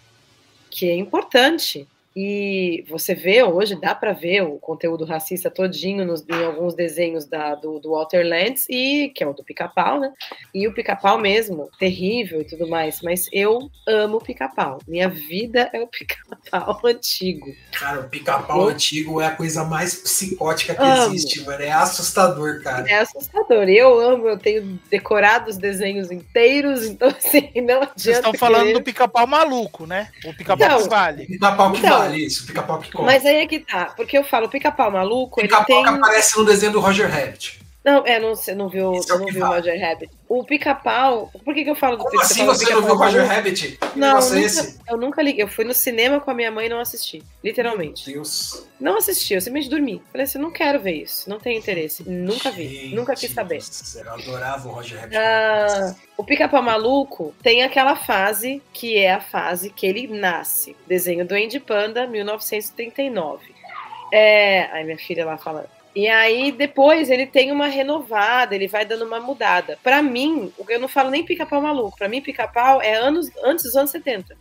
[0.69, 1.87] que é importante.
[2.15, 7.25] E você vê hoje, dá para ver o conteúdo racista todinho nos, em alguns desenhos
[7.25, 10.13] da, do, do Walter Lantz, e, que é o do pica-pau, né?
[10.55, 13.01] E o pica-pau mesmo, terrível e tudo mais.
[13.03, 14.79] Mas eu amo o pica-pau.
[14.87, 17.55] Minha vida é o pica-pau antigo.
[17.73, 21.15] Cara, o pica-pau antigo é a coisa mais psicótica que amo.
[21.15, 21.63] existe, mano.
[21.63, 22.89] É assustador, cara.
[22.91, 23.69] É assustador.
[23.69, 27.93] Eu amo, eu tenho decorado os desenhos inteiros, então assim, não adianta.
[27.97, 30.11] Vocês estão falando do pica-pau maluco, né?
[30.27, 31.27] O pica-pau que vale.
[31.27, 33.07] Pica-pau que então, vale vale isso, pica-pau que come.
[33.07, 35.95] Mas aí é que tá, porque eu falo, pica-pau maluco, pica-pau ele tem...
[35.95, 37.62] que aparece no desenho do Roger Rabbit.
[37.85, 40.13] Não, é, não, você não viu, é não viu o Roger Rabbit.
[40.29, 41.31] O pica-pau.
[41.45, 42.25] Por que, que eu falo do pica-pau?
[42.25, 43.77] assim você não viu o Roger Rabbit?
[43.77, 45.43] Que não, é nunca, eu nunca liguei.
[45.43, 47.25] Eu fui no cinema com a minha mãe e não assisti.
[47.43, 48.07] Literalmente.
[48.07, 48.69] Meu Deus.
[48.79, 50.01] Não assisti, eu simplesmente dormi.
[50.13, 51.29] Falei assim, não quero ver isso.
[51.29, 52.09] Não tenho interesse.
[52.09, 52.69] Nunca vi.
[52.69, 53.61] Gente, nunca quis saber.
[53.97, 55.17] Eu adorava o Roger Rabbit.
[55.17, 60.77] Ah, o pica-pau maluco tem aquela fase que é a fase que ele nasce.
[60.87, 63.53] Desenho do Andy Panda, 1939.
[64.13, 64.69] É.
[64.73, 65.69] Aí minha filha lá fala.
[65.95, 69.79] E aí depois ele tem uma renovada, ele vai dando uma mudada.
[69.83, 73.77] Para mim, eu não falo nem pica-pau maluco, para mim pica-pau é anos antes dos
[73.77, 74.37] anos 70.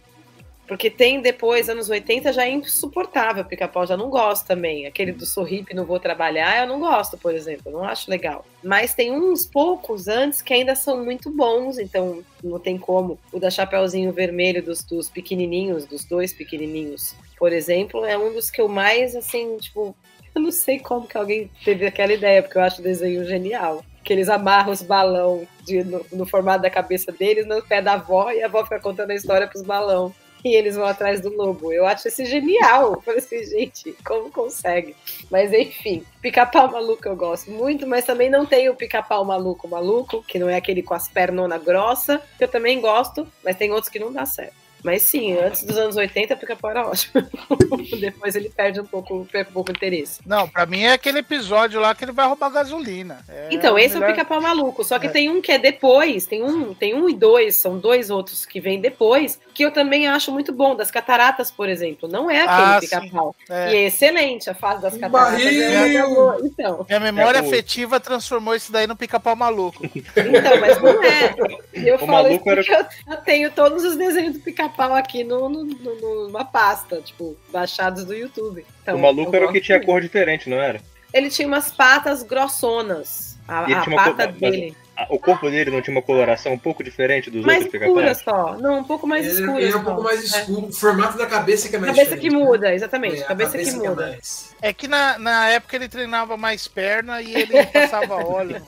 [0.71, 3.43] Porque tem depois, anos 80, já é insuportável.
[3.43, 4.85] Pica-pau já não gosto também.
[4.85, 7.69] Aquele do Sorripe, não vou trabalhar, eu não gosto, por exemplo.
[7.69, 8.45] Não acho legal.
[8.63, 13.19] Mas tem uns poucos antes que ainda são muito bons, então não tem como.
[13.33, 18.49] O da Chapeuzinho Vermelho, dos, dos pequenininhos, dos dois pequenininhos, por exemplo, é um dos
[18.49, 19.93] que eu mais, assim, tipo,
[20.33, 23.83] eu não sei como que alguém teve aquela ideia, porque eu acho o desenho genial.
[24.03, 27.93] Que eles amarram os balão de, no, no, formato da cabeça deles no pé da
[27.93, 30.13] avó e a avó fica contando a história pros balão.
[30.43, 31.71] E eles vão atrás do lobo.
[31.71, 32.93] Eu acho esse genial.
[32.93, 34.95] Eu falei assim, gente, como consegue?
[35.29, 40.23] Mas enfim, pica-pau maluco eu gosto muito, mas também não tem o pica-pau maluco maluco,
[40.23, 43.89] que não é aquele com as pernonas grossas, que eu também gosto, mas tem outros
[43.89, 44.60] que não dá certo.
[44.83, 47.23] Mas sim, antes dos anos 80, pica-pau era ótimo.
[47.99, 50.19] Depois ele perde um pouco, perde um pouco o interesse.
[50.25, 53.19] Não, pra mim é aquele episódio lá que ele vai roubar gasolina.
[53.27, 54.83] É então, esse melhor- é o pica-pau maluco.
[54.83, 55.09] Só que É.
[55.09, 58.59] tem um que é depois, tem um, tem um e dois, são dois outros que
[58.59, 62.07] vêm depois, que eu também acho muito bom, das cataratas, por exemplo.
[62.09, 63.35] Não é aquele Ah, pica-pau.
[63.49, 63.71] É.
[63.73, 65.41] E é excelente a fase das cataratas.
[65.43, 66.33] Barril!
[66.33, 66.37] é.
[66.43, 69.85] Então, Minha memória É, afetiva transformou isso daí no pica-pau maluco.
[69.85, 71.35] então, mas não é.
[71.73, 74.70] Eu O falo maluco isso era- porque eu, eu tenho todos os desenhos do pica-pau
[74.97, 78.65] aqui no, no- no- numa pasta, tipo, baixados do YouTube.
[78.81, 80.81] Então, o maluco era o que tinha cor diferente, não era?
[81.13, 83.37] Ele tinha umas patas grossonas.
[83.47, 84.75] A, a uma pata dele.
[85.09, 88.57] O corpo dele não tinha uma coloração um pouco diferente dos Mais outros escura só.
[88.57, 89.61] Não, um pouco mais ele, escura.
[89.61, 90.23] ele é um pouco mais É.
[90.41, 90.67] escuro.
[90.67, 93.15] O formato da cabeça que é mais Cabeça que diferente, muda, exatamente.
[93.15, 93.19] né?
[93.21, 94.07] É, a cabeça, que é muda.
[94.07, 98.61] mais- É que na, na época ele treinava mais perna e ele passava óleo.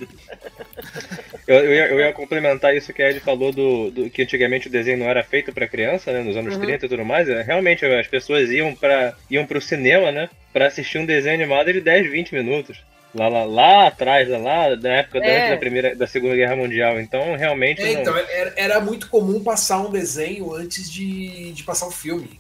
[1.48, 4.68] Eu, eu, ia, eu ia complementar isso que a Ed falou do, do que antigamente
[4.68, 6.22] o desenho não era feito pra criança, né?
[6.22, 6.62] Nos anos Uhum.
[6.62, 7.28] 30 e tudo mais.
[7.28, 10.30] É, Realmente as pessoas iam para iam pro cinema, né?
[10.54, 12.78] Pra assistir um desenho animado de 10, 20 minutos.
[13.16, 15.38] Lá, lá, lá atrás, lá na época da- É.
[15.40, 17.00] antes da primeira da Segunda Guerra Mundial.
[17.00, 21.64] Então, realmente É, não- então, era, era muito comum passar um desenho antes de, de
[21.64, 22.40] passar o filme.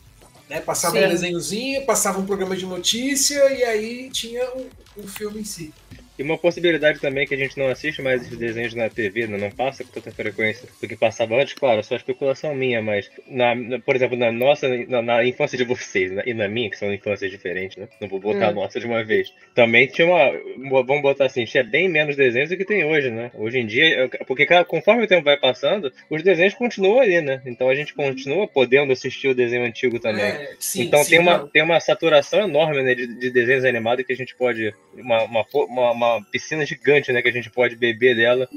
[0.49, 0.59] Né?
[0.59, 1.05] Passava Sim.
[1.05, 5.71] um desenhozinho, passava um programa de notícia e aí tinha o, o filme em si.
[6.17, 9.49] E uma possibilidade também que a gente não assiste mais esses desenhos na TV, não
[9.49, 13.55] passa com tanta frequência do que passava antes, claro, é só especulação minha, mas, na,
[13.55, 16.21] na- por exemplo, na nossa, na, na infância de vocês né?
[16.25, 17.87] e na minha, que são infâncias diferentes, né?
[17.99, 18.55] Não vou botar a Hum.
[18.55, 19.33] nossa de uma vez.
[19.55, 23.31] Também tinha uma, vamos botar assim, tinha bem menos desenhos do que tem hoje, né?
[23.33, 27.41] Hoje em dia, porque conforme o tempo vai passando, os desenhos continuam ali, né?
[27.45, 30.23] Então a gente continua podendo assistir o desenho antigo também.
[30.25, 31.47] É, sim, então sim, tem, uma, não.
[31.47, 34.73] tem uma saturação enorme né, de, de desenhos animados que a gente pode.
[34.95, 38.47] Uma, uma, uma, uma piscina gigante né, que a gente pode beber dela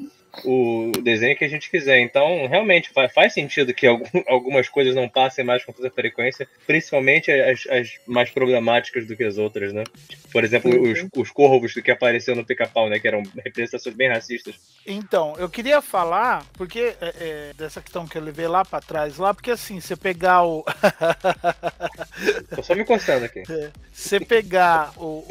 [0.44, 1.98] o desenho que a gente quiser.
[2.00, 7.30] Então, realmente, faz, sentido que algum- algumas coisas não passem mais com tanta frequência, principalmente
[7.30, 9.84] as, as mais problemáticas do que as outras, né?
[10.32, 10.92] Por exemplo, Uhum.
[10.92, 12.98] os, os corvos que apareceram no pica-pau, né?
[12.98, 14.54] Que eram representações bem racistas.
[14.86, 19.16] Então, eu queria falar, porque é, é, dessa questão que eu levei lá pra trás,
[19.18, 20.64] lá, porque assim, você pegar o.
[22.54, 23.42] Tô só me coçando aqui.
[23.92, 25.26] Você pegar o,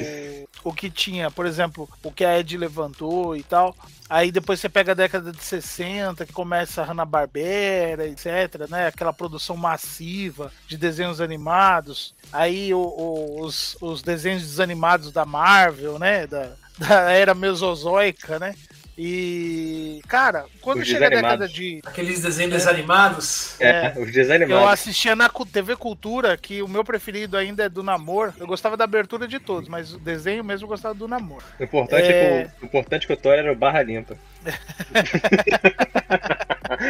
[0.63, 3.75] o, o que tinha, por exemplo, o que a Ed levantou e tal,
[4.09, 8.87] aí depois você pega a década de 60, que começa a Hanna-Barbera, etc, né?
[8.87, 12.13] Aquela produção massiva de desenhos animados.
[12.31, 16.27] Aí o- o- os, os desenhos desanimados da Marvel, né?
[16.27, 18.53] Da, da era mesozoica, né?
[18.97, 21.81] E, cara, quando Os chega a década de.
[21.86, 23.60] Aqueles desenhos desanimados.
[23.60, 23.93] É, É.
[23.99, 24.63] os desanimados.
[24.63, 28.34] Eu assistia na TV Cultura, que o meu preferido ainda é do Namor.
[28.39, 31.43] Eu gostava da abertura de todos, mas o desenho mesmo eu gostava do Namor.
[31.60, 32.43] O importante é, É.
[32.45, 34.15] que o, o importante é que o Thor era o barra limpa.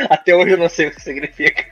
[0.10, 1.65] Até hoje eu não sei o que significa.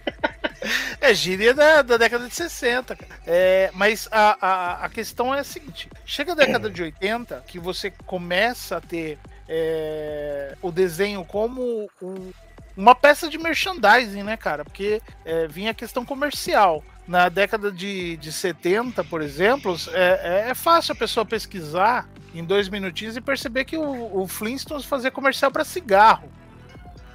[1.02, 2.96] É gíria da, da década de 60.
[2.96, 3.12] cara.
[3.28, 7.60] É, mas a, a, a questão é a seguinte: chega a década de 80, que
[7.60, 12.32] você começa a ter é, o desenho como um-
[12.76, 14.64] uma peça de merchandising, né, cara?
[14.64, 16.84] Porque é, vinha a questão comercial.
[17.08, 22.70] Na década de, de 70, por exemplo, é, é fácil a pessoa pesquisar em dois
[22.70, 26.32] minutinhos e perceber que o, o Flintstones fazia comercial para cigarro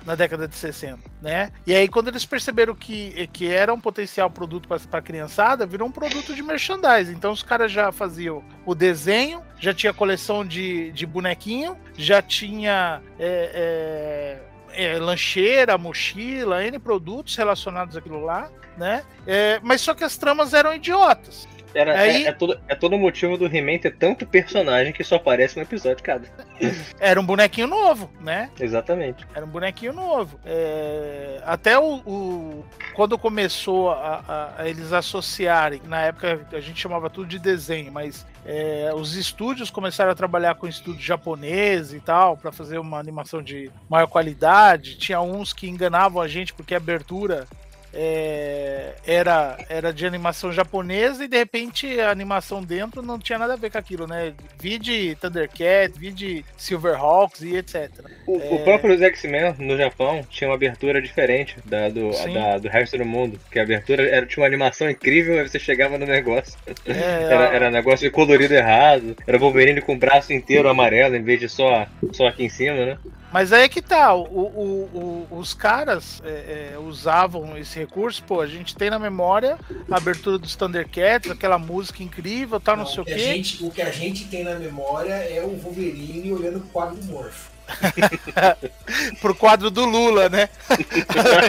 [0.08, 1.52] na década de 60, né?
[1.66, 5.86] E aí quando eles perceberam que, que era um potencial produto para a criançada, virou
[5.86, 7.12] um produto de merchandising.
[7.12, 13.02] Então os caras já faziam o desenho, já tinha coleção de, de bonequinho, já tinha
[13.18, 14.40] é,
[14.72, 19.04] é, é, lancheira, mochila, N produtos relacionados àquilo lá, né?
[19.26, 21.46] É, mas só que as tramas eram idiotas.
[21.74, 25.04] Era, Aí- é, é todo, é todo o motivo do He-Man ter tanto personagem que
[25.04, 26.26] só aparece um episódio cada.
[26.98, 28.50] Era um bonequinho novo, né?
[28.58, 29.26] Exatamente.
[29.34, 30.38] Era um bonequinho novo.
[30.46, 34.24] É, até o, o- quando começou a,
[34.56, 39.14] a- a eles associarem, na época a gente chamava tudo de desenho, mas é, os
[39.14, 44.06] estúdios começaram a trabalhar com estúdio japonês e tal para fazer uma animação de maior
[44.06, 44.96] qualidade.
[44.96, 47.46] Tinha uns que enganavam a gente porque a abertura
[47.92, 53.54] é, era, era de animação japonesa e de repente a animação dentro não tinha nada
[53.54, 54.32] a ver com aquilo, né?
[54.60, 57.90] Vi de Thundercat, vi de Silverhawks e etc.
[58.26, 58.50] O, É.
[58.54, 63.04] o próprio X-Men no Japão tinha uma abertura diferente da do, da- do resto do
[63.04, 63.38] mundo.
[63.50, 66.58] Que a abertura era, tinha uma animação incrível, aí você chegava no negócio.
[66.86, 69.16] É, Era, era negócio de colorido errado.
[69.26, 72.84] Era Wolverine com o braço inteiro amarelo em vez de só, só aqui em cima,
[72.84, 72.98] né?
[73.32, 78.22] Mas aí é que tá, o, o- o- os caras é, é, usavam esse recurso,
[78.24, 79.58] pô, a gente tem na memória
[79.90, 83.18] a abertura dos Thundercats, aquela música incrível, tal, não, sei o quê.
[83.18, 87.04] gente, o que a gente tem na memória é o Wolverine olhando pro quadro do
[87.04, 87.48] Morph.
[89.20, 90.48] pro quadro do Lula, né?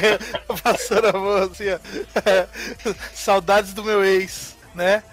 [0.61, 1.79] Passando a mão assim, ó.
[3.13, 5.03] Saudades do meu ex, né?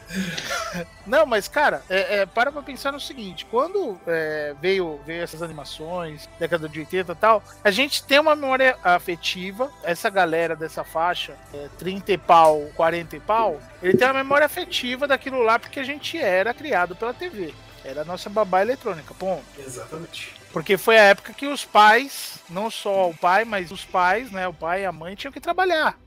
[1.05, 5.43] Não, mas cara, é, é, para pra pensar no seguinte: quando é, veio, veio essas
[5.43, 9.71] animações, década de 80 e tal, a gente tem uma memória afetiva.
[9.83, 14.47] Essa galera dessa faixa, é, 30 e pau, 40 e pau, ele tem uma memória
[14.47, 17.53] afetiva daquilo lá porque a gente era criado pela TV.
[17.85, 19.45] Era a nossa babá eletrônica, ponto.
[19.59, 20.35] Exatamente.
[20.53, 24.49] Porque foi a época que os pais, não só o pai, mas os pais, né?
[24.49, 25.99] O pai e a mãe tinham que trabalhar.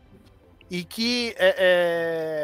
[0.69, 1.55] E que, é,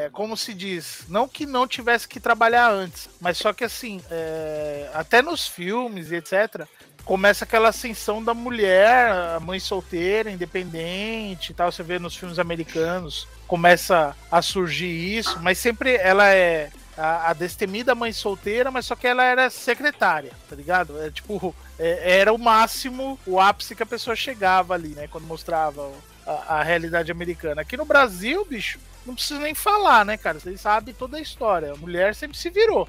[0.05, 4.01] é, como se diz, não que não tivesse que trabalhar antes, mas só que assim,
[4.09, 6.67] é, até nos filmes e etc.,
[7.05, 11.71] começa aquela ascensão da mulher, a mãe solteira, independente e tal.
[11.71, 17.33] Você vê nos filmes americanos, começa a surgir isso, mas sempre ela é a, a
[17.33, 20.99] destemida mãe solteira, mas só que ela era secretária, tá ligado?
[21.01, 25.07] É tipo, é, era o máximo, o ápice que a pessoa chegava ali, né?
[25.07, 25.91] Quando mostrava
[26.25, 27.61] a, realidade americana.
[27.61, 30.39] Aqui no Brasil, bicho, não precisa nem falar, né, cara?
[30.39, 31.71] Vocês sabem toda a história.
[31.71, 32.87] A mulher sempre se virou.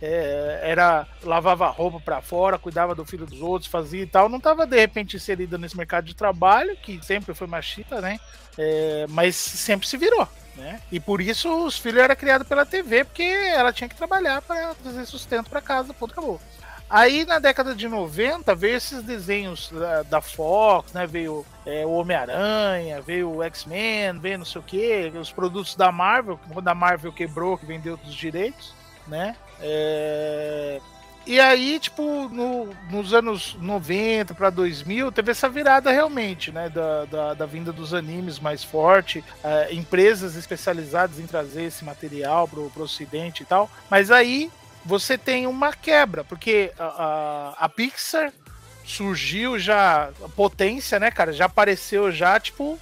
[0.00, 4.28] É, era lavava roupa para fora, cuidava do filho dos outros, fazia e tal.
[4.28, 8.18] Não estava de repente inserida nesse mercado de trabalho, que sempre foi machista, né?
[8.58, 10.26] É, mas sempre se virou.
[10.56, 10.80] Né?
[10.90, 14.74] E por isso os filhos eram criados pela TV, porque ela tinha que trabalhar para
[14.74, 16.40] trazer sustento para casa, ponto, acabou.
[16.92, 21.06] Aí na década de 90 veio esses desenhos da, da Fox, né?
[21.06, 25.90] Veio é, o Homem-Aranha, veio o X-Men, veio não sei o que, os produtos da
[25.90, 28.74] Marvel, quando a Marvel quebrou, que vendeu os direitos,
[29.08, 29.34] né?
[29.58, 30.82] É...
[31.24, 36.68] E aí, tipo, no, nos anos 90 para 2000, teve essa virada realmente, né?
[36.68, 42.46] Da, da, da vinda dos animes mais forte, uh, empresas especializadas em trazer esse material
[42.46, 43.70] pro, pro ocidente e tal.
[43.88, 44.50] Mas aí
[44.84, 46.84] você tem uma quebra, porque a,
[47.58, 48.32] a, a Pixar
[48.84, 51.32] surgiu já, potência, né, cara?
[51.32, 52.78] Já apareceu já, tipo,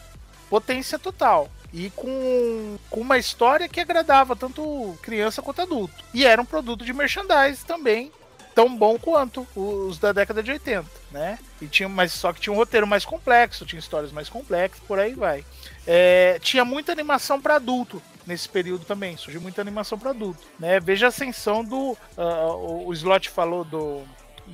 [0.48, 5.94] potência total e com, com uma história que agradava tanto criança quanto adulto.
[6.12, 8.10] E era um produto de merchandise também,
[8.54, 11.38] tão bom quanto os da década de 80, né?
[11.60, 14.98] E tinha, mas só que tinha um roteiro mais complexo, tinha histórias mais complexas, por
[14.98, 15.44] aí vai.
[15.86, 20.80] É, tinha muita animação para adulto nesse período também, surgiu muita animação para adulto, né?
[20.80, 24.02] Veja a ascensão do uh, o Slot falou do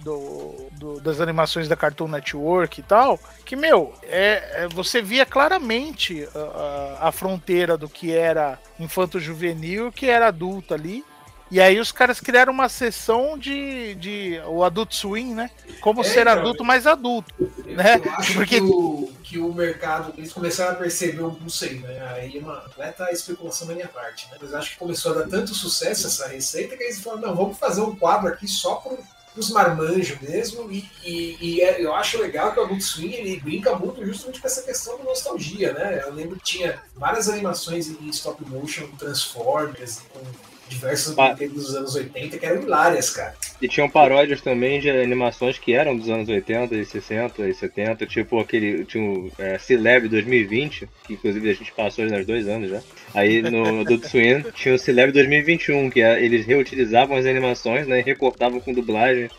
[0.02, 5.24] do, do, das animações da Cartoon Network e tal, que, meu, é, é você via
[5.24, 11.02] claramente a, a, a, fronteira do que era infanto-juvenil e o que era adulto ali.
[11.50, 15.50] E aí os caras criaram uma sessão de, de o Adult Swim, né?
[15.80, 18.00] Como é, ser então, adulto mais adulto, eu, né?
[18.04, 18.56] Eu acho Porque...
[18.56, 22.14] que, o, que o mercado, eles começaram a perceber, não sei, né?
[22.14, 24.38] Aí é uma completa especulação da minha parte, né?
[24.40, 27.58] Mas acho que começou a dar tanto sucesso essa receita que eles falaram, não, vamos
[27.58, 28.98] fazer um quadro aqui só pro,
[29.36, 33.38] os marmanjos mesmo, e, e, e é, eu acho legal que o Adult Swing ele
[33.38, 36.02] brinca muito justamente com essa questão da nostalgia, né?
[36.04, 40.20] Eu lembro que tinha várias animações em stop motion, com Transformers, com
[40.68, 43.34] diversos brinquedos dos anos 80 que eram hilárias, cara.
[43.60, 48.06] E tinham paródias também de animações que eram dos anos 80 e 60 e 70,
[48.06, 48.84] tipo aquele.
[48.84, 52.80] Tinha o é, C-Lab 2020, que inclusive a gente passou nos dois anos já.
[53.14, 58.00] Aí no Adult Swim tinha o C-Lab 2021, que é, eles reutilizavam as animações, né?
[58.00, 59.30] E recortavam com dublagem.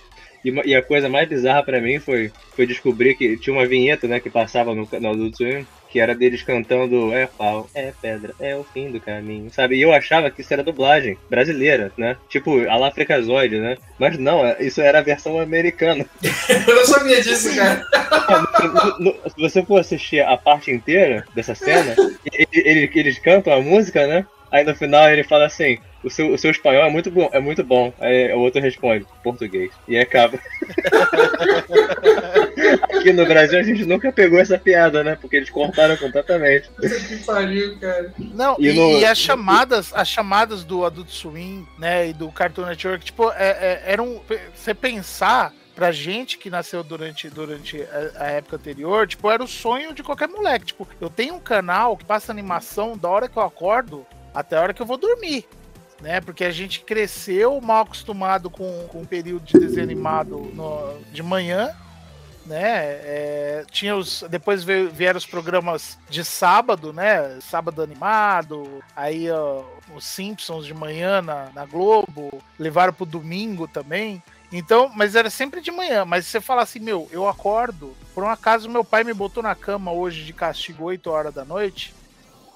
[0.43, 4.07] E, e, a coisa mais bizarra para mim foi, foi descobrir que tinha uma vinheta,
[4.07, 8.33] né, que passava no, no Adult Swim, que era deles cantando É pau, é pedra,
[8.39, 9.75] é o fim do caminho, sabe?
[9.75, 12.17] E eu achava que isso era dublagem brasileira, né?
[12.29, 13.77] Tipo, a lá Freakazoid, né?
[13.99, 16.05] Mas não, é, isso era a versão americana.
[16.67, 17.83] eu não sabia disso, cara.
[19.29, 21.95] se você for assistir a parte inteira dessa cena,
[22.31, 24.25] eles, eles cantam a música, né?
[24.51, 27.39] Aí no final ele fala assim: o seu, o seu espanhol é muito bom, é
[27.39, 27.93] muito bom.
[27.99, 29.71] Aí o outro responde, português.
[29.87, 30.39] E acaba.
[32.83, 35.17] Aqui no Brasil a gente nunca pegou essa piada, né?
[35.19, 36.69] Porque eles cortaram completamente.
[36.79, 38.13] que pariu, cara.
[38.17, 38.99] Não, e, e, no...
[38.99, 43.49] e, as chamadas, as chamadas do Adult Swim, né, e do Cartoon Network, tipo, é,
[43.49, 44.21] é, eram.
[44.55, 49.47] Você pensar pra gente que nasceu durante, durante a, a, época anterior, tipo, era o
[49.47, 50.67] sonho de qualquer moleque.
[50.67, 54.61] Tipo, eu tenho um canal que passa animação da hora que eu acordo até a
[54.61, 55.45] hora que eu vou dormir
[56.01, 56.21] né?
[56.21, 61.23] Porque a gente cresceu mal acostumado com, com o período de desenho animado no, de
[61.23, 61.75] manhã,
[62.45, 62.59] né?
[63.03, 67.39] É, tinha os, depois vieram os programas de sábado, né?
[67.41, 69.63] Sábado animado, aí ó,
[69.95, 74.21] os Simpsons de manhã na, na Globo, levaram pro domingo também.
[74.51, 76.05] Então, mas era sempre de manhã.
[76.05, 77.93] Mas você fala assim, meu, eu acordo.
[78.15, 81.43] Por um acaso, meu pai me botou na cama hoje de castigo 8 horas da
[81.43, 81.93] noite.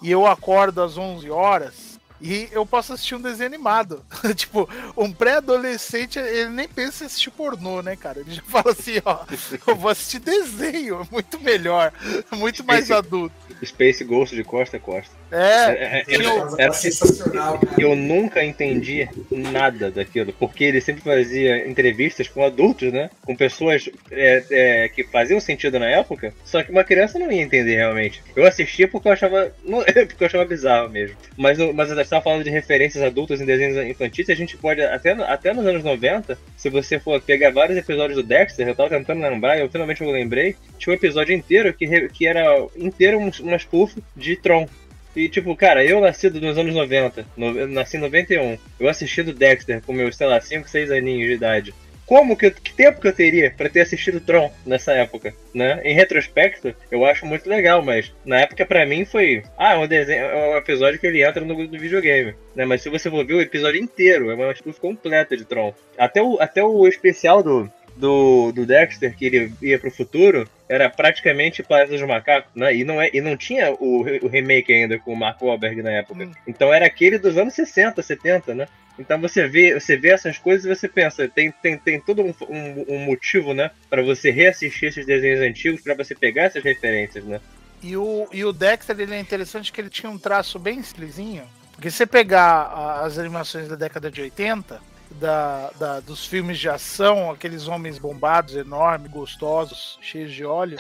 [0.02, 1.91] E eu acordo às 11 horas
[2.22, 4.06] e eu posso assistir um desenho animado.
[4.36, 8.20] tipo, um pré-adolescente, ele nem pensa em assistir pornô, né, cara?
[8.20, 9.20] Ele já fala assim, ó,
[9.68, 11.92] eu vou assistir desenho, é muito melhor,
[12.32, 13.36] muito mais Space- adulto.
[13.66, 15.21] Space Ghost de costa a costa.
[15.32, 17.82] É, É, tinha o- era- sensacional, cara.
[17.82, 23.10] Eu nunca entendi nada daquilo, porque ele sempre fazia entrevistas com adultos, né?
[23.26, 27.42] Com pessoas é, é, que faziam sentido na época, só que uma criança não ia
[27.42, 28.22] entender realmente.
[28.36, 31.16] Eu assistia porque eu achava, não, porque eu achava bizarro mesmo.
[31.38, 34.82] Mas, o- mas eu estava falando de referências adultas em desenhos infantis, a gente pode,
[34.82, 38.90] até, até nos anos 90, se você for pegar vários episódios do Dexter, eu tava
[38.90, 42.44] tentando lembrar, e eu finalmente eu lembrei, tinha um episódio inteiro que, que era
[42.76, 44.68] inteiro um- uma spoof de Tron.
[45.16, 49.34] E tipo, cara, eu nascido nos anos 90, no- nasci em 91, eu assisti do
[49.34, 51.74] Dexter com meus, sei lá, 5, 6 aninhos de idade.
[52.06, 55.80] Como que, eu- que tempo que eu teria pra ter assistido Tron nessa época, né?
[55.86, 60.24] Em retrospecto, eu acho muito legal, mas na época pra mim foi, ah, um desenho,
[60.26, 62.66] é um episódio que ele entra no, videogame, né?
[62.66, 65.74] Mas se você for ver o episódio inteiro, é uma spoof completa de Tron.
[65.98, 67.72] Até o, até o especial do,
[68.02, 72.76] do, do Dexter, que ele ia pro futuro, era praticamente Planeta dos Macacos, né?
[72.76, 75.92] E não, é, e não tinha o, o remake ainda com o Mark Wahlberg na
[75.92, 76.24] época.
[76.24, 76.32] Hum.
[76.48, 78.68] Então era aquele dos anos 60, 70, né?
[78.98, 82.34] Então você vê, você vê essas coisas e você pensa, tem, tem, tem todo um,
[82.50, 83.70] um, um motivo, né?
[83.90, 87.40] Pra você reassistir esses desenhos antigos, pra você pegar essas referências, né?
[87.84, 91.44] E o, e o Dexter, ele é interessante que ele tinha um traço bem simplesinho.
[91.72, 96.70] Porque se você pegar as animações da década de 80, da, da- dos filmes de
[96.70, 100.78] ação, aqueles homens bombados, enormes, gostosos, cheios de óleo,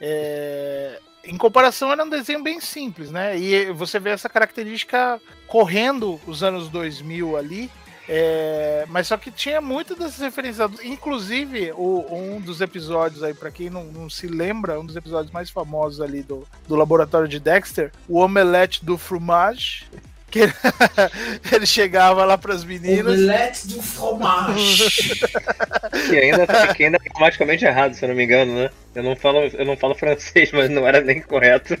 [0.00, 3.38] é, em comparação era um desenho bem simples, né?
[3.38, 7.70] E você vê essa característica correndo os anos 2000 ali,
[8.06, 10.70] é, mas só que tinha muitas dessas referências.
[10.82, 15.32] Inclusive, o- um dos episódios aí, pra quem não, não se lembra, um dos episódios
[15.32, 19.86] mais famosos ali do, do laboratório de Dexter, o Omelete do Fromage.
[20.34, 20.52] Que ele,
[21.52, 23.06] ele chegava lá pras meninas.
[23.20, 25.20] Omelete do fromage.
[26.08, 28.70] Que ainda, que ainda é gramaticalmente errado, se eu não me engano, né?
[28.96, 31.78] Eu não falo, eu não falo francês, mas não era nem correto.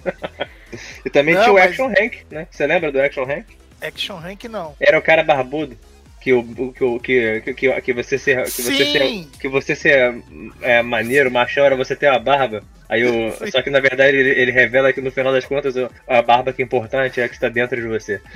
[1.04, 2.46] E também Não, tinha o mas- Action Hank, né?
[2.48, 3.44] Você lembra do Action Hank?
[3.82, 4.76] Action Rank não.
[4.78, 5.76] Era o cara barbudo.
[6.20, 8.44] Que, o, que, o- que, que, que, você ser.
[8.44, 9.30] Que você ser, Sim!
[9.40, 10.14] que você ser
[10.62, 12.62] é, maneiro, machão, era você ter uma barba.
[12.88, 15.74] Aí o, só que na verdade ele, ele revela que no final das contas
[16.06, 18.20] a barba que é importante é a que está dentro de você.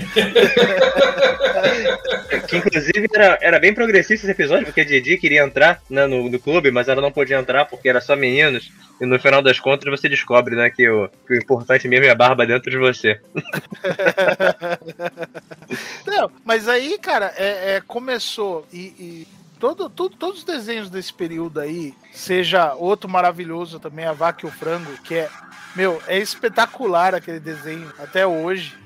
[2.49, 6.28] que inclusive era, era bem progressista esse episódio, porque a Didi queria entrar né, no,
[6.28, 8.72] no clube, mas ela não podia entrar porque era só meninos.
[9.01, 12.11] E no final das contas você descobre né, que, o, que o importante mesmo é
[12.11, 13.20] a barba dentro de você.
[16.07, 19.26] Não, mas aí, cara, é, é, começou e, e
[19.59, 24.48] todo, tudo- todos os desenhos desse período aí, seja outro maravilhoso também, a Vaca e
[24.48, 25.28] o Frango, que é,
[25.76, 28.76] meu, é espetacular aquele desenho até hoje.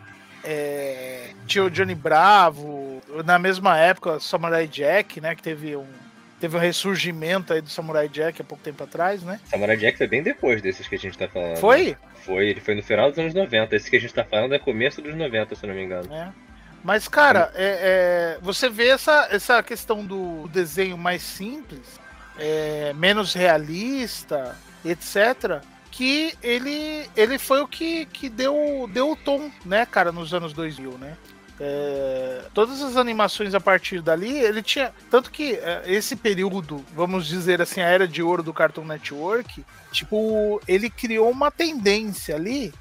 [0.45, 5.87] É, tinha o Johnny Bravo, na mesma época, Samurai Jack, né, que teve um
[6.41, 9.39] teve um ressurgimento aí do Samurai Jack há pouco tempo atrás, né?
[9.45, 11.57] Samurai Jack foi bem depois desses que a gente tá falando.
[11.59, 11.97] Foi?
[12.25, 13.77] Foi, ele foi no final dos anos 90.
[13.77, 16.13] Esse que a gente tá falando é começo dos 90, se não me engano.
[16.13, 16.33] É.
[16.83, 22.01] Mas, cara, é, é, você vê essa, essa questão do desenho mais simples,
[22.37, 29.51] é, menos realista, etc., que ele, ele foi o que, que deu, deu o tom,
[29.65, 31.17] né, cara, nos anos 2000, né?
[31.61, 34.93] É, todas as animações a partir dali, ele tinha.
[35.11, 39.65] Tanto que é, esse período, vamos dizer assim, a era de ouro do Cartoon Network,
[39.93, 42.73] tipo, ele criou uma tendência ali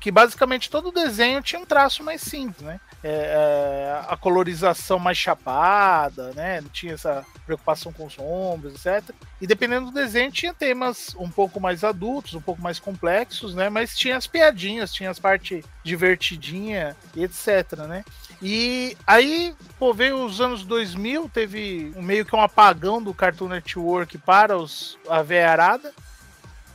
[0.00, 2.80] que basicamente todo desenho tinha um traço mais simples, né?
[3.04, 6.60] É, é, a colorização mais chapada, né?
[6.60, 9.14] Não tinha essa preocupação com sombras, etc.
[9.40, 13.68] E dependendo do desenho, tinha temas um pouco mais adultos, um pouco mais complexos, né?
[13.68, 18.04] Mas tinha as piadinhas, tinha as partes divertidinha e etc, né?
[18.42, 24.16] E aí, pô, veio os anos 2000, teve meio que um apagão do Cartoon Network
[24.16, 25.92] para os, a veiarada,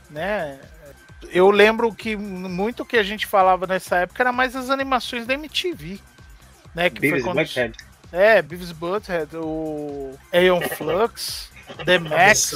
[0.08, 0.60] né?
[1.30, 5.34] Eu lembro que muito que a gente falava nessa época era mais as animações da
[5.34, 5.98] MTV,
[6.74, 6.90] né?
[6.90, 7.44] Que Beavis foi quando...
[7.44, 7.76] Butthead.
[8.12, 11.50] É, Beavis Butthead, o Aeon Flux,
[11.84, 12.54] The Max,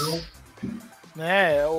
[1.17, 1.67] né?
[1.67, 1.71] O,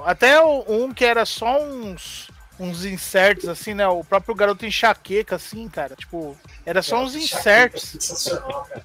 [0.00, 3.86] o- até o- um que era só uns uns inserts assim, né?
[3.86, 8.84] O próprio garoto enxaqueca assim, cara, tipo, era só uns inserts, Sensacional, cara.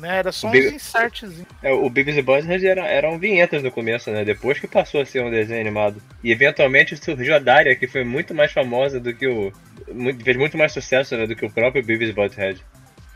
[0.00, 0.18] Né?
[0.18, 1.30] Era só O uns Beavis- inserts.
[1.62, 4.24] É, o Beavis e Butthead era, eram vinhetas no começo, né?
[4.24, 6.02] Depois que passou a ser um desenho animado.
[6.24, 9.52] E eventualmente surgiu a Daria, que foi muito mais famosa do que o.
[9.92, 12.60] muito- fez muito mais sucesso né, do que o próprio Beavis e Butthead.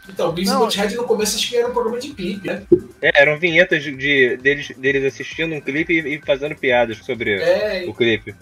[0.08, 2.62] Então, o Beavis Não, Butthead no começo acho que era um programa de clipe, né?
[3.00, 7.40] É, eram vinhetas de, de- deles, deles assistindo um clipe e, e fazendo piadas sobre
[7.40, 8.34] É, o clipe.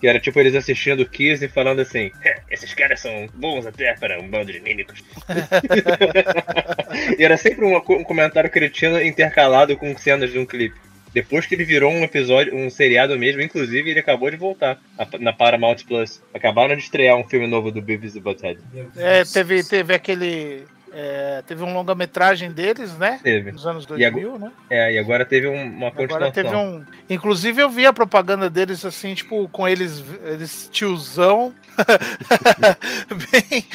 [0.00, 2.10] Que era tipo eles assistindo o Kiss e falando assim:
[2.50, 5.02] esses caras são bons até para um bando de mímicos.
[7.18, 10.78] e era sempre um, um comentário cretino intercalado com cenas de um clipe.
[11.14, 14.80] Depois que ele virou um episódio, um seriado mesmo, inclusive ele acabou de voltar
[15.20, 16.20] na Paramount Plus.
[16.34, 18.58] Acabaram de estrear um filme novo do Beavis e Butthead.
[18.96, 20.64] É, teve, teve aquele.
[20.96, 23.18] É, teve um longa-metragem deles, né?
[23.22, 23.50] Teve.
[23.50, 24.52] Nos anos E 2000, né?
[24.70, 26.16] É, e agora teve um- uma continuação.
[26.16, 26.84] Agora teve um.
[27.10, 31.52] Inclusive eu vi a propaganda deles assim, tipo, com eles, eles tiozão.
[33.32, 33.66] bem.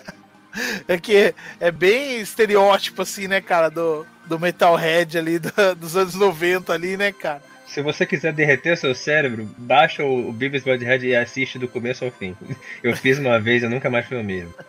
[0.88, 6.14] é que é bem estereótipo, assim, né, cara, do, do Metalhead ali, do- dos anos
[6.14, 7.42] 90 ali, né, cara?
[7.72, 11.68] Se você quiser derreter seu cérebro, baixa o, o Beavis e Butthead e assiste do
[11.68, 12.36] começo ao fim.
[12.82, 14.52] Eu fiz uma vez, eu nunca mais fui o mesmo.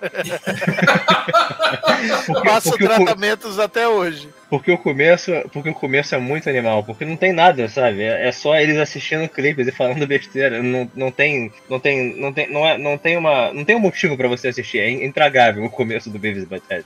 [2.25, 4.29] Porque- Passa porque o tratamentos até hoje.
[4.49, 8.01] Porque o começo, porque o começo é muito animal, porque não tem nada, sabe?
[8.03, 10.61] É, é só eles assistindo clipes e falando besteira.
[10.61, 13.79] Não, não tem, não tem, não tem, não é, não tem uma, não tem um
[13.79, 14.79] motivo pra você assistir.
[14.79, 16.85] É intragável o começo do Beavis Butthead.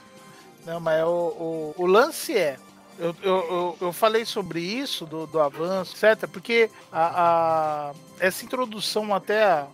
[0.66, 2.56] Não, mas o, o, o lance é.
[2.98, 9.14] Eu, eu, eu, falei sobre isso, do, do avanço, etc., porque a, a- essa introdução
[9.14, 9.68] até a,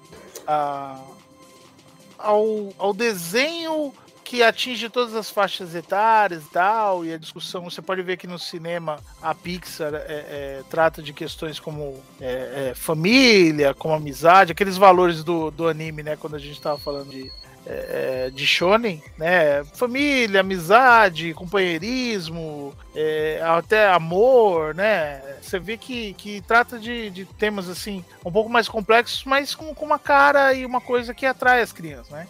[0.47, 0.99] a-
[2.17, 3.93] ao, ao desenho
[4.23, 8.25] que atinge todas as faixas etárias e tal, e a discussão, você pode ver que
[8.25, 14.53] no cinema a Pixar é, é, trata de questões como é, é, família, como amizade,
[14.53, 17.29] aqueles valores do, do anime, né, quando a gente tava falando de,
[17.65, 19.63] é, de shonen, né?
[19.73, 25.21] Família, amizade, companheirismo, é, até amor, né?
[25.41, 29.73] Você vê que, que trata de, de temas assim um pouco mais complexos, mas com,
[29.73, 32.27] com uma cara e uma coisa que atrai as crianças, né?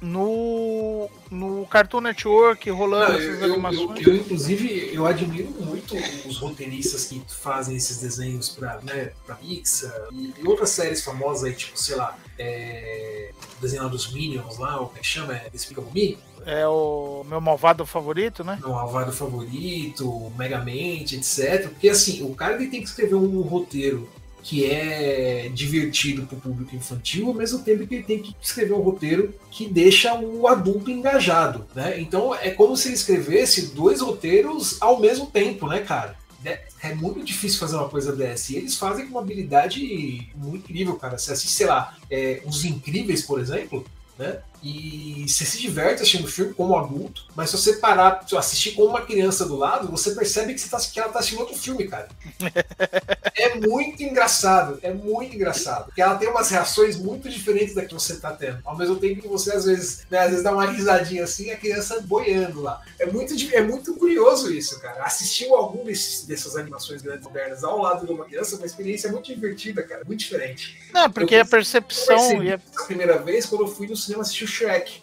[0.00, 4.06] No, no Cartoon Network rolando Não, essas eu, eu- animações.
[4.06, 5.94] eu, inclusive, eu admiro muito
[6.26, 11.44] os roteiristas que fazem esses desenhos pra, né, pra Pixar e, e outras séries famosas
[11.44, 15.34] aí, tipo, sei lá, é, o desenho dos Minions lá, o que é que chama?
[15.36, 16.18] É Despicable Me?
[16.46, 18.56] É o meu malvado favorito, né?
[18.60, 21.68] Meu Malvado Favorito, Megamente, etc.
[21.68, 24.08] Porque assim, o cara ele tem que escrever um roteiro
[24.42, 28.72] que é divertido para o público infantil, ao mesmo tempo que ele tem que escrever
[28.72, 32.00] um roteiro que deixa o adulto engajado, né?
[32.00, 36.16] Então é como se ele escrevesse dois roteiros ao mesmo tempo, né, cara?
[36.44, 38.52] É- É muito difícil fazer uma coisa dessa.
[38.52, 41.18] E eles fazem com uma habilidade muito incrível, cara.
[41.18, 43.84] Você assiste, sei lá, é, Os Incríveis, por exemplo,
[44.18, 44.38] né?
[44.62, 48.72] E você se diverte assistindo o filme como adulto, mas se você parar pra assistir
[48.72, 51.56] com uma criança do lado, você percebe que, você tá, que ela tá assistindo outro
[51.56, 52.08] filme, cara.
[53.34, 55.86] é muito engraçado, é muito engraçado.
[55.86, 58.58] Porque ela tem umas reações muito diferentes da que você tá tendo.
[58.64, 61.52] Ao mesmo tempo que você, às vezes, né, às vezes dá uma risadinha assim e
[61.52, 62.82] a criança boiando lá.
[62.98, 65.04] É muito, é muito curioso isso, cara.
[65.04, 69.10] Assistir algum desses, dessas animações grandes modernas ao lado de uma criança é uma experiência
[69.10, 70.04] muito divertida, cara.
[70.04, 70.78] Muito diferente.
[70.92, 74.22] Não, porque Eu a percepção percebi e a primeira vez quando eu fui no cinema
[74.22, 75.00] assistir Shrek.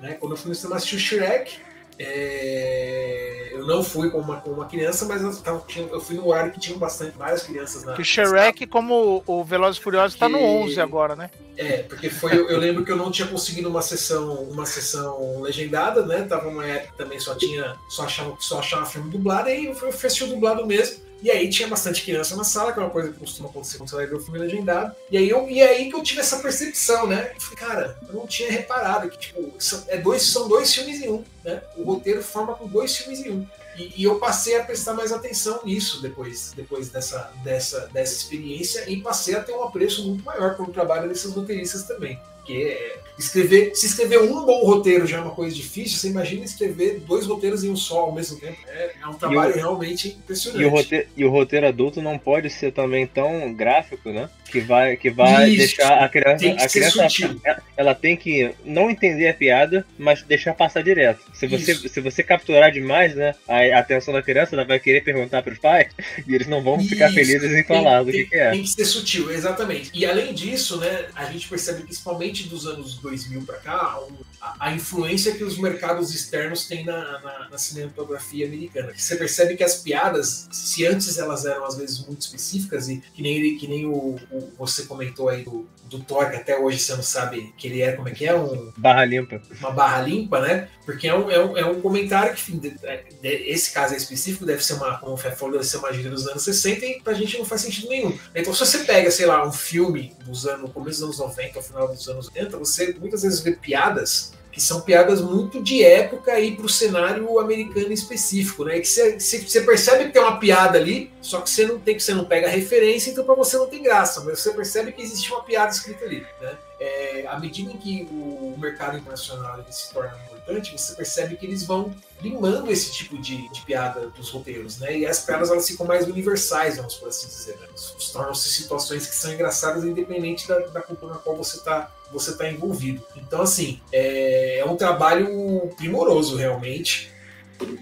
[0.00, 0.14] Né?
[0.20, 1.56] Quando eu fui no cinema assistir Shrek,
[1.98, 6.16] é, eu não fui com uma, com uma criança, mas eu, tava- tinha- eu fui
[6.16, 10.18] no horário que tinham bastante, várias crianças na que Shrek, como o Velozes e Furiosos,
[10.18, 11.30] tá no Que- 11 agora, né?
[11.56, 15.40] É, porque foi, eu, eu lembro que eu não tinha conseguido uma sessão, uma sessão
[15.42, 16.22] legendada, né?
[16.22, 19.74] Tava uma época que também só tinha, só achava, só achava filme dublado, fui eu
[19.74, 20.98] fui assistir o dublado mesmo.
[21.24, 23.88] E aí tinha bastante criança na sala, que é uma coisa que costuma acontecer quando
[23.88, 24.94] você vai ver o filme legendado.
[25.10, 27.32] E aí, eu, e aí que eu tive essa percepção, né?
[27.34, 31.00] Eu falei, cara, eu não tinha reparado que, tipo, são, é dois, são dois filmes
[31.00, 31.62] em um, né?
[31.78, 33.46] O roteiro forma com dois filmes em um.
[33.74, 38.84] E, e eu passei a prestar mais atenção nisso depois, depois dessa, dessa, dessa experiência
[38.90, 42.20] e passei a ter um apreço muito maior pelo trabalho desses roteiristas também.
[42.44, 47.00] Porque escrever, se escrever um bom roteiro já é uma coisa difícil, você imagina escrever
[47.00, 48.58] dois roteiros em um só ao mesmo tempo.
[48.68, 50.62] É, é um trabalho realmente impressionante.
[50.62, 54.28] E o, roteiro, e o roteiro adulto não pode ser também tão gráfico, né?
[54.50, 55.58] Que vai, que vai Isso.
[55.58, 56.46] deixar a criança.
[56.46, 57.06] A criança
[57.44, 61.20] ela, ela tem que não entender a piada, mas deixar passar direto.
[61.34, 61.88] Se você, Isso.
[61.88, 63.34] se você capturar demais, né?
[63.48, 65.88] A, atenção da criança, ela vai querer perguntar pros pais
[66.26, 67.14] e eles não vão ficar Isso.
[67.14, 68.50] felizes em Tem- falar do tem, que, que é.
[68.50, 69.90] Tem que ser sutil, exatamente.
[69.94, 73.98] E além disso, né, a gente percebe principalmente dos anos 2000 para cá
[74.40, 78.92] a, a influência que os mercados externos têm na, na, na cinematografia americana.
[78.94, 83.22] Você percebe que as piadas, se antes elas eram às vezes muito específicas e que
[83.22, 85.66] nem, que nem o, o- você comentou aí do,
[85.98, 88.34] do Thor, que até hoje você não sabe que ele é, como é que é,
[88.34, 89.40] um, Barra limpa.
[89.60, 90.68] uma barra limpa, né?
[90.84, 93.96] Porque é um, é um, é um comentário que, enfim, de- de- esse caso é
[93.96, 96.84] específico, deve ser uma, como o Fé falou, deve ser uma gíria dos anos 60
[96.84, 98.16] e pra gente não faz sentido nenhum.
[98.34, 101.62] Então, se você pega, sei lá, um filme dos anos, começo dos anos 90, ao
[101.62, 106.38] final dos anos 80, você muitas vezes vê piadas que são piadas muito de época
[106.38, 108.78] e pro cenário americano específico, né?
[108.78, 112.14] Que você, percebe que tem uma piada ali, só que você não tem, que você
[112.14, 115.42] não pega referência, então pra você não tem graça, mas você percebe que existe uma
[115.42, 116.56] piada escrita ali, né?
[116.80, 121.64] É, à medida em que o mercado internacional se torna importante, você percebe que eles
[121.64, 124.98] vão limando esse tipo de, de piada dos roteiros, né?
[124.98, 127.56] E as piadas elas ficam mais universais, vamos por assim dizer.
[127.58, 127.68] Né?
[128.12, 132.48] Tornam-se situações que são engraçadas independente da, da cultura na qual você está você tá
[132.48, 133.04] envolvido.
[133.16, 137.12] Então, assim, é, é um trabalho primoroso, realmente.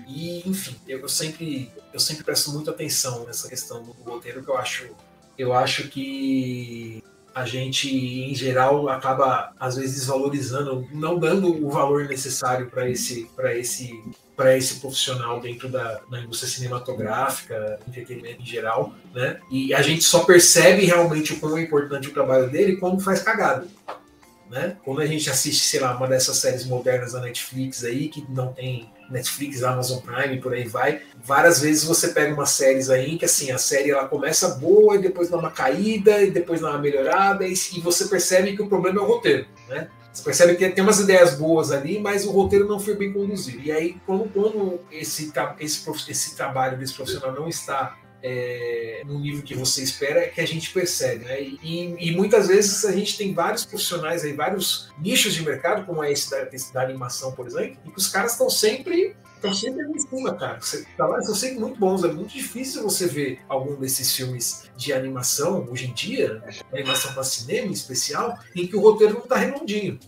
[0.08, 4.56] E, enfim, eu sempre, eu sempre presto muita atenção nessa questão do roteiro, que eu
[4.56, 4.88] acho,
[5.36, 7.02] eu acho que
[7.34, 13.30] a gente, em geral, acaba às vezes desvalorizando, não dando o valor necessário para esse,
[13.34, 14.02] para esse,
[14.36, 19.38] para esse profissional dentro da, da indústria cinematográfica, entretenimento em geral, né?
[19.50, 23.22] E a gente só percebe realmente o quão é importante o trabalho dele quando faz
[23.22, 23.66] cagada.
[24.52, 24.76] Né?
[24.84, 28.52] Quando a gente assiste, sei lá, uma dessas séries modernas da Netflix aí, que não
[28.52, 31.00] tem Netflix, Amazon Prime, por aí vai.
[31.24, 34.98] Várias vezes você pega umas séries aí que assim, a série ela começa boa e
[34.98, 39.00] depois dá uma caída e depois dá uma melhorada e, você percebe que o problema
[39.00, 39.88] é o roteiro, né?
[40.12, 43.62] Você percebe que tem umas ideias boas ali, mas o roteiro não foi bem conduzido.
[43.62, 49.42] E aí, quando, quando esse, esse, esse trabalho desse profissional não está é, no nível
[49.42, 51.42] que você espera é que a gente percebe, né?
[51.42, 56.02] E, e, muitas vezes a gente tem vários profissionais aí, vários nichos de mercado, como
[56.02, 59.52] é esse da, esse da animação, por exemplo, e que os caras estão sempre estão
[59.52, 60.58] sempre ali em cima, cara.
[60.58, 62.04] Os trabalhos são sempre muito bons.
[62.04, 66.40] É muito difícil você ver algum desses filmes de animação hoje em dia,
[66.72, 69.98] animação para cinema em especial, em que o roteiro não está redondinho.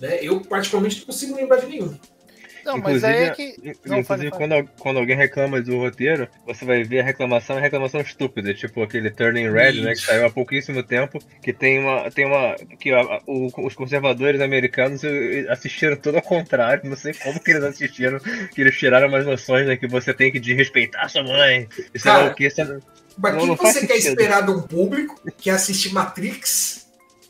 [0.00, 0.18] Né?
[0.22, 1.94] Eu, particularmente, não consigo lembrar de nenhum.
[2.64, 3.76] Não, inclusive, mas aí é que.
[3.84, 8.00] Não, inclusive, quando, quando alguém reclama do roteiro, você vai ver a reclamação, a reclamação
[8.00, 9.84] estúpida, tipo aquele Turning Red, Isso.
[9.84, 9.92] né?
[9.92, 12.10] Que saiu há pouquíssimo tempo, que tem uma.
[12.10, 15.02] Tem uma que a, o, os conservadores americanos
[15.48, 16.88] assistiram tudo ao contrário.
[16.88, 19.76] Não sei como que eles assistiram, que eles tiraram umas noções, né?
[19.76, 21.68] Que você tem que respeitar sua mãe.
[21.92, 22.48] Isso é o que.
[23.16, 26.83] Mas o que você quer esperar de um público que assiste Matrix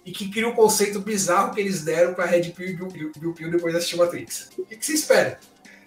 [0.04, 3.50] e que cria um conceito bizarro que eles deram para Red Pill e Bill Pill
[3.50, 4.50] depois de assistir Matrix.
[4.58, 5.38] O que, que você espera?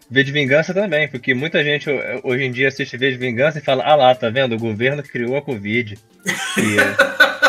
[0.09, 1.89] V de Vingança também, porque muita gente
[2.23, 4.55] hoje em dia assiste V de Vingança e fala: ah lá, tá vendo?
[4.55, 5.99] O governo criou a Covid.
[6.25, 6.77] E,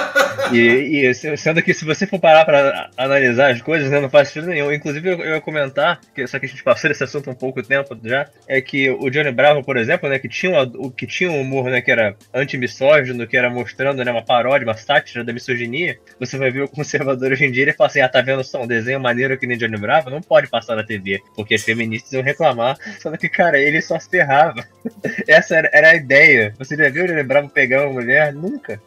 [0.52, 4.28] e, e, sendo que se você for parar para analisar as coisas, né, não faz
[4.28, 4.72] sentido nenhum.
[4.72, 7.62] Inclusive, eu, eu ia comentar, que, só que a gente passou desse assunto um pouco
[7.62, 11.30] tempo já, é que o Johnny Bravo, por exemplo, né, que tinha, o, que tinha
[11.30, 15.32] um humor né, que era anti-misógino, que era mostrando né, uma paródia, uma sátira da
[15.32, 18.42] misoginia, você vai ver o conservador hoje em dia e fala assim: ah, tá vendo
[18.44, 20.10] só um desenho maneiro que nem Johnny Bravo?
[20.10, 22.76] Não pode passar na TV, porque as feministas iam reclamar.
[23.00, 24.64] Só que, cara, ele só se ferrava.
[25.26, 26.54] Essa era, era a ideia.
[26.58, 28.32] Você já viu o Johnny Bravo pegar uma mulher?
[28.32, 28.80] Nunca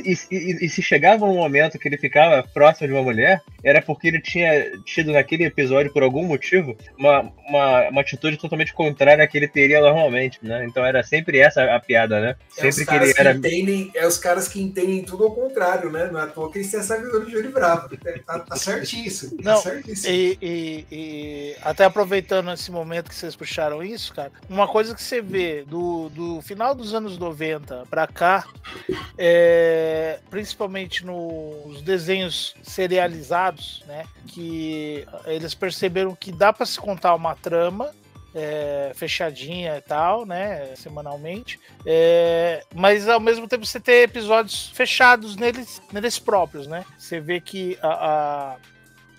[0.00, 3.80] e, e, e, se chegava um momento que ele ficava próximo de uma mulher, era
[3.80, 9.22] porque ele tinha tido naquele episódio, por algum motivo, uma, uma, uma atitude totalmente contrária
[9.22, 10.64] à que ele teria normalmente, né?
[10.64, 12.36] Então era sempre essa a piada, né?
[12.58, 13.32] É sempre que ele era.
[13.32, 16.08] Que entendem, é os caras que entendem tudo ao contrário, né?
[16.10, 17.96] Não é à toa que eles têm essa visão de Júlio Bravo.
[18.26, 19.36] Tá, tá certíssimo.
[19.42, 20.14] Tá Não, certíssimo.
[20.14, 25.02] E, e, e, até aproveitando esse momento que vocês puxaram isso, cara, uma coisa que
[25.02, 28.46] você vê do, do final dos anos 90 pra cá
[29.18, 34.06] é é, principalmente nos desenhos serializados, né?
[34.26, 37.92] Que eles perceberam que dá para se contar uma trama
[38.34, 40.74] é, fechadinha e tal, né?
[40.74, 41.60] Semanalmente.
[41.84, 46.84] É, mas ao mesmo tempo você ter episódios fechados neles, neles próprios, né?
[46.98, 48.56] Você vê que a,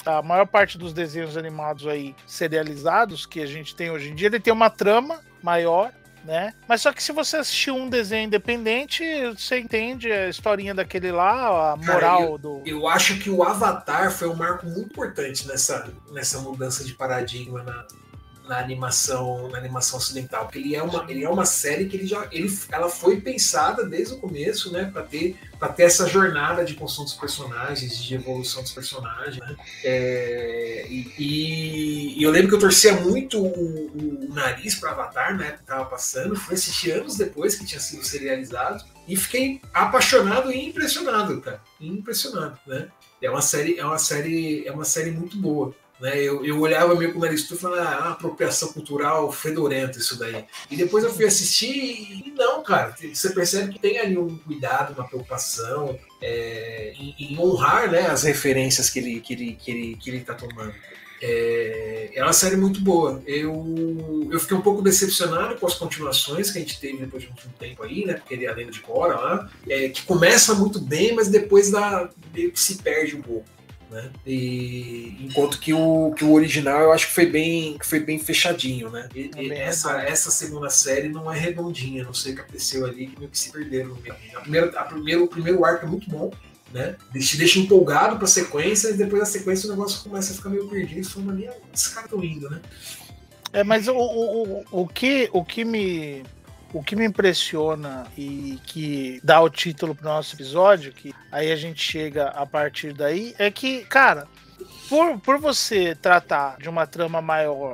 [0.06, 4.16] a, a, maior parte dos desenhos animados aí serializados que a gente tem hoje em
[4.16, 5.94] dia, ele tem uma trama maior
[6.26, 6.54] né?
[6.68, 11.74] Mas só que se você assistir um desenho independente, você entende a historinha daquele lá,
[11.74, 12.62] a moral Cara, eu, do.
[12.66, 17.64] Eu acho que o Avatar foi um marco muito importante nessa, nessa mudança de paradigma
[17.64, 17.86] na,
[18.48, 22.08] na animação na animação ocidental porque ele é uma ele é uma série que ele
[22.08, 26.64] já ele, ela foi pensada desde o começo né para ter para ter essa jornada
[26.66, 29.56] de construção dos personagens de evolução dos personagens né?
[29.84, 35.54] é, e, e, eu lembro que eu torcia muito o, o nariz para Avatar né
[35.54, 40.70] que tava passando fui assistir anos depois que tinha sido serializado e fiquei apaixonado e
[40.70, 42.88] impressionado cara impressionado né
[43.22, 45.74] é uma série é uma série é uma série muito boa
[46.06, 46.22] né?
[46.22, 50.46] Eu, eu olhava meio com o nariz e falava, ah, apropriação cultural fedorenta isso daí.
[50.70, 54.94] E depois eu fui assistir e não, cara, você percebe que tem ali um cuidado,
[54.94, 59.96] uma preocupação é, em, em, honrar né, as referências que ele, que ele, que ele,
[59.96, 60.76] que ele tá tomando.
[61.24, 63.24] É, é uma série muito boa.
[63.26, 67.30] Eu, eu fiquei um pouco decepcionado com as continuações que a gente teve depois de
[67.30, 68.14] um tempo aí, né?
[68.14, 71.72] Porque ele é a lenda de Cora lá, é, que começa muito bem, mas depois
[71.72, 73.55] dá, meio que se perde um pouco.
[73.96, 74.12] Né?
[74.28, 78.20] E, enquanto que o, que o original eu acho que foi bem, que foi bem
[78.20, 79.08] fechadinho, né?
[79.16, 83.08] E, e essa, essa segunda série não é redondinha, não sei o que aconteceu ali,
[83.08, 84.14] que meio que se perderam no meio.
[84.36, 86.30] A primeira, a primeiro, o primeiro arco é muito bom,
[86.74, 86.98] né?
[87.18, 90.68] Te deixa empolgado pra sequência e depois da sequência o negócio começa a ficar meio
[90.68, 91.10] perdido.
[91.10, 92.62] Fala, ali, esses caras estão indo, né?
[93.54, 96.22] É, mas o, o, o, o, que, o que me.
[96.76, 101.56] O que me impressiona e que dá o título pro nosso episódio, que aí a
[101.56, 104.28] gente chega a partir daí, é que, cara,
[104.90, 107.72] por, por você tratar de uma trama maior,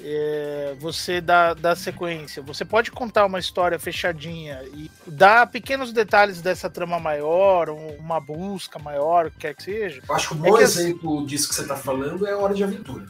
[0.00, 6.40] é, você dá, dá sequência, você pode contar uma história fechadinha e dar pequenos detalhes
[6.40, 10.00] dessa trama maior, uma busca maior, o que quer que seja.
[10.08, 12.54] Eu acho que um É bom que exemplo disso que você está falando é Hora
[12.54, 13.04] de Aventura.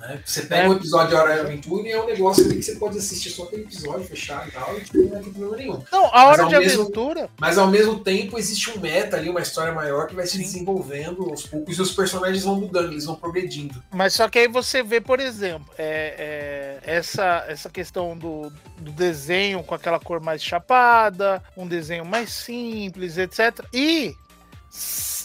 [0.00, 0.18] Né?
[0.24, 2.76] Você pega um episódio de Hora de Aventura e é um negócio ali que você
[2.76, 5.82] pode assistir só aquele episódio, fechar e tal, e tipo, não tem problema nenhum.
[5.92, 7.28] Não, a hora de mesmo- aventura.
[7.38, 10.42] Mas ao mesmo tempo existe um meta ali, uma história maior que vai se Sim.
[10.42, 13.82] desenvolvendo aos poucos e os personagens vão mudando, eles vão progredindo.
[13.90, 18.92] Mas só que aí você vê, por exemplo, é, é, essa, essa questão do, do
[18.92, 23.64] desenho com aquela cor mais chapada, um desenho mais simples, etc.
[23.72, 24.14] E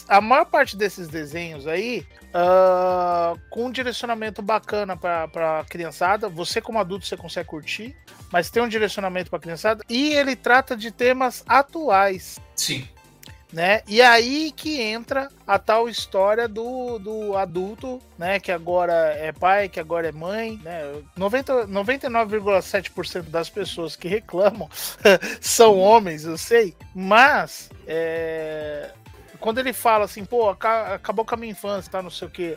[0.08, 2.06] a maior parte desses desenhos aí,
[2.38, 7.96] ah, com um direcionamento bacana para a criançada, você como adulto você consegue curtir,
[8.30, 12.86] mas tem um direcionamento para criançada e ele trata de temas atuais Sim.
[13.50, 13.80] né?
[13.88, 18.38] E aí que entra a tal história do, do adulto, né?
[18.38, 20.82] Que agora é pai, que agora é mãe, né?
[21.16, 24.68] 90 99,7% das pessoas que reclamam
[25.40, 28.90] são homens, eu sei, mas é,
[29.40, 32.02] quando ele fala assim, pô, aca- acabou com a minha infância, tá?
[32.02, 32.56] Não sei o que,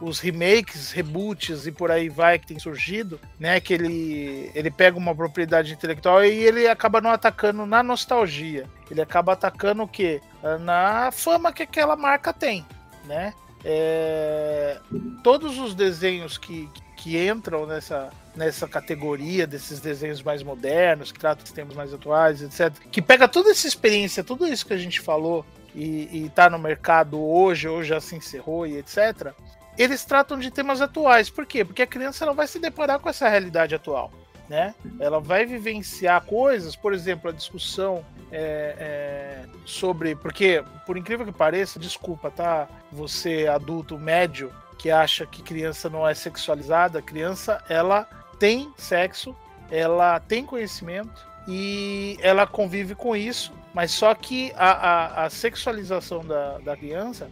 [0.00, 3.60] os remakes, reboots e por aí vai que tem surgido, né?
[3.60, 8.66] Que ele, ele pega uma propriedade intelectual e ele acaba não atacando na nostalgia.
[8.90, 10.20] Ele acaba atacando o quê?
[10.60, 12.64] Na fama que aquela marca tem,
[13.04, 13.34] né?
[13.64, 14.78] É,
[15.24, 21.44] Todos os desenhos que, que entram nessa, nessa categoria desses desenhos mais modernos, que tratam
[21.44, 25.00] os temas mais atuais, etc., que pega toda essa experiência, tudo isso que a gente
[25.00, 25.44] falou
[25.76, 29.32] e, e tá no mercado hoje, ou já se encerrou e etc.,
[29.76, 31.28] eles tratam de temas atuais.
[31.28, 31.62] Por quê?
[31.62, 34.10] Porque a criança ela vai se deparar com essa realidade atual.
[34.48, 34.74] Né?
[34.98, 38.02] Ela vai vivenciar coisas, por exemplo, a discussão
[38.32, 40.14] é, é, sobre.
[40.14, 42.66] Porque, por incrível que pareça, desculpa, tá?
[42.90, 48.08] Você adulto médio que acha que criança não é sexualizada, criança ela
[48.38, 49.36] tem sexo,
[49.70, 56.24] ela tem conhecimento e ela convive com isso, mas só que a, a, a sexualização
[56.24, 57.28] da, da criança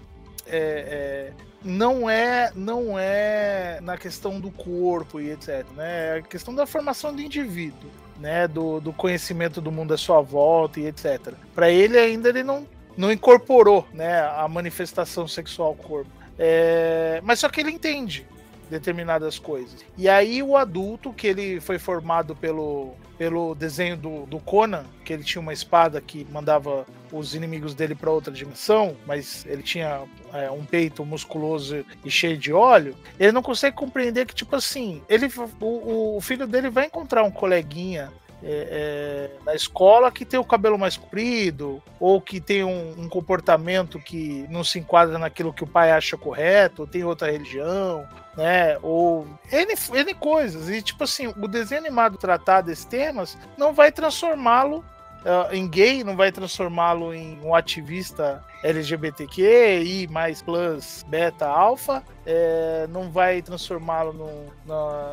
[0.47, 1.33] é, é,
[1.65, 6.17] não é não é na questão do corpo e etc, né?
[6.17, 7.91] É a questão da formação do indivíduo,
[8.21, 8.47] né?
[8.47, 11.33] Do, do conhecimento do mundo à sua volta e etc.
[11.55, 14.21] Para ele ainda ele não não incorporou, né?
[14.21, 16.11] A manifestação sexual ao corpo.
[16.39, 18.27] É, mas só que ele entende
[18.69, 19.83] determinadas coisas.
[19.97, 25.13] E aí o adulto, que ele foi formado pelo, pelo desenho do, do Conan, que
[25.13, 30.03] ele tinha uma espada que mandava os inimigos dele para outra dimensão, mas ele tinha
[30.33, 35.03] é, um peito musculoso e cheio de óleo, ele não consegue compreender que, tipo assim,
[35.09, 38.13] ele, o, o filho dele vai encontrar um coleguinha
[38.47, 43.09] é, é, na escola que tem o cabelo mais comprido, ou que tem um, um,
[43.09, 48.07] comportamento que não se enquadra naquilo que o pai acha correto, ou tem outra religião,
[48.37, 48.79] né?
[48.83, 50.69] Ou N, N coisas.
[50.69, 54.85] E, tipo assim, o desenho animado tratar desses temas não vai transformá-lo
[55.25, 62.03] uh, em gay, não vai transformá-lo em um ativista LGBTQ e mais plus beta alfa,
[62.25, 64.15] é, não vai transformá-lo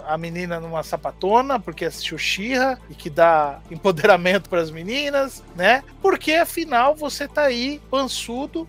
[0.07, 5.83] a menina numa sapatona porque assistiu Xirra e que dá empoderamento para as meninas, né?
[6.01, 8.67] Porque afinal você tá aí pançudo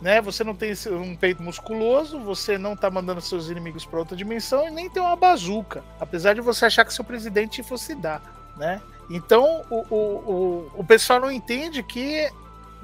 [0.00, 0.20] né?
[0.20, 4.68] Você não tem um peito musculoso, você não tá mandando seus inimigos para outra dimensão
[4.68, 8.22] e nem tem uma bazuca, apesar de você achar que seu presidente fosse dar,
[8.56, 8.80] né?
[9.10, 12.28] Então o, o, o, o pessoal não entende que,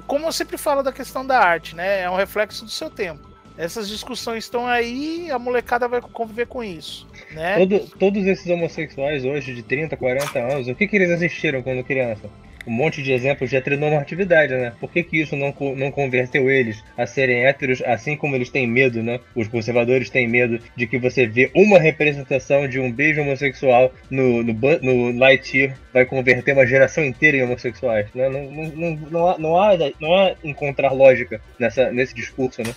[0.07, 2.01] como eu sempre falo da questão da arte, né?
[2.01, 3.35] É um reflexo do seu tempo.
[3.57, 7.57] Essas discussões estão aí, a molecada vai conviver com isso, né?
[7.57, 11.83] Todo, todos esses homossexuais hoje de 30, 40 anos, o que, que eles assistiram quando
[11.83, 12.29] criança?
[12.67, 14.73] Um monte de exemplos de heteronormatividade, né?
[14.79, 18.67] Por que, que isso não, não converteu eles a serem héteros, assim como eles têm
[18.67, 19.19] medo, né?
[19.35, 24.43] Os conservadores têm medo de que você vê uma representação de um beijo homossexual no,
[24.43, 28.27] no, no Lightyear vai converter uma geração inteira em homossexuais, né?
[28.27, 32.73] Não, não, não, não, há, não, há, não há encontrar lógica nessa, nesse discurso, né?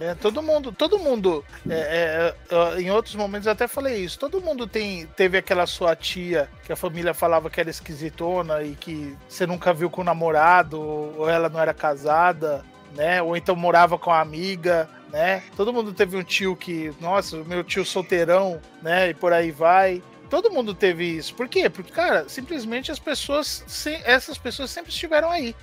[0.00, 4.40] É, todo mundo, todo mundo, é, é, em outros momentos eu até falei isso, todo
[4.40, 9.16] mundo tem, teve aquela sua tia que a família falava que era esquisitona e que
[9.28, 12.64] você nunca viu com o namorado, ou ela não era casada,
[12.94, 13.22] né?
[13.22, 15.42] Ou então morava com a amiga, né?
[15.56, 19.10] Todo mundo teve um tio que, nossa, meu tio solteirão, né?
[19.10, 20.02] E por aí vai.
[20.30, 21.34] Todo mundo teve isso.
[21.34, 21.68] Por quê?
[21.68, 23.64] Porque, cara, simplesmente as pessoas,
[24.04, 25.54] essas pessoas sempre estiveram aí.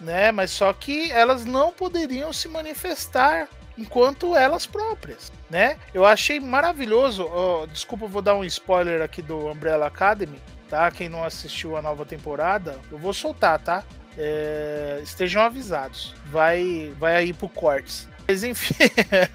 [0.00, 0.32] Né?
[0.32, 5.78] Mas só que elas não poderiam se manifestar enquanto elas próprias, né?
[5.92, 7.24] Eu achei maravilhoso.
[7.24, 10.90] Oh, desculpa, vou dar um spoiler aqui do Umbrella Academy, tá?
[10.90, 13.84] Quem não assistiu a nova temporada, eu vou soltar, tá?
[14.16, 16.14] É, estejam avisados.
[16.26, 18.08] Vai, vai aí pro cortes.
[18.26, 18.74] Mas enfim,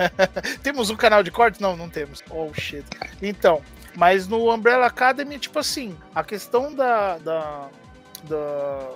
[0.63, 1.59] temos um canal de cortes?
[1.59, 2.23] Não, não temos.
[2.29, 2.85] Oh shit.
[3.21, 3.61] Então,
[3.95, 7.69] mas no Umbrella Academy, tipo assim, a questão da, da,
[8.23, 8.89] da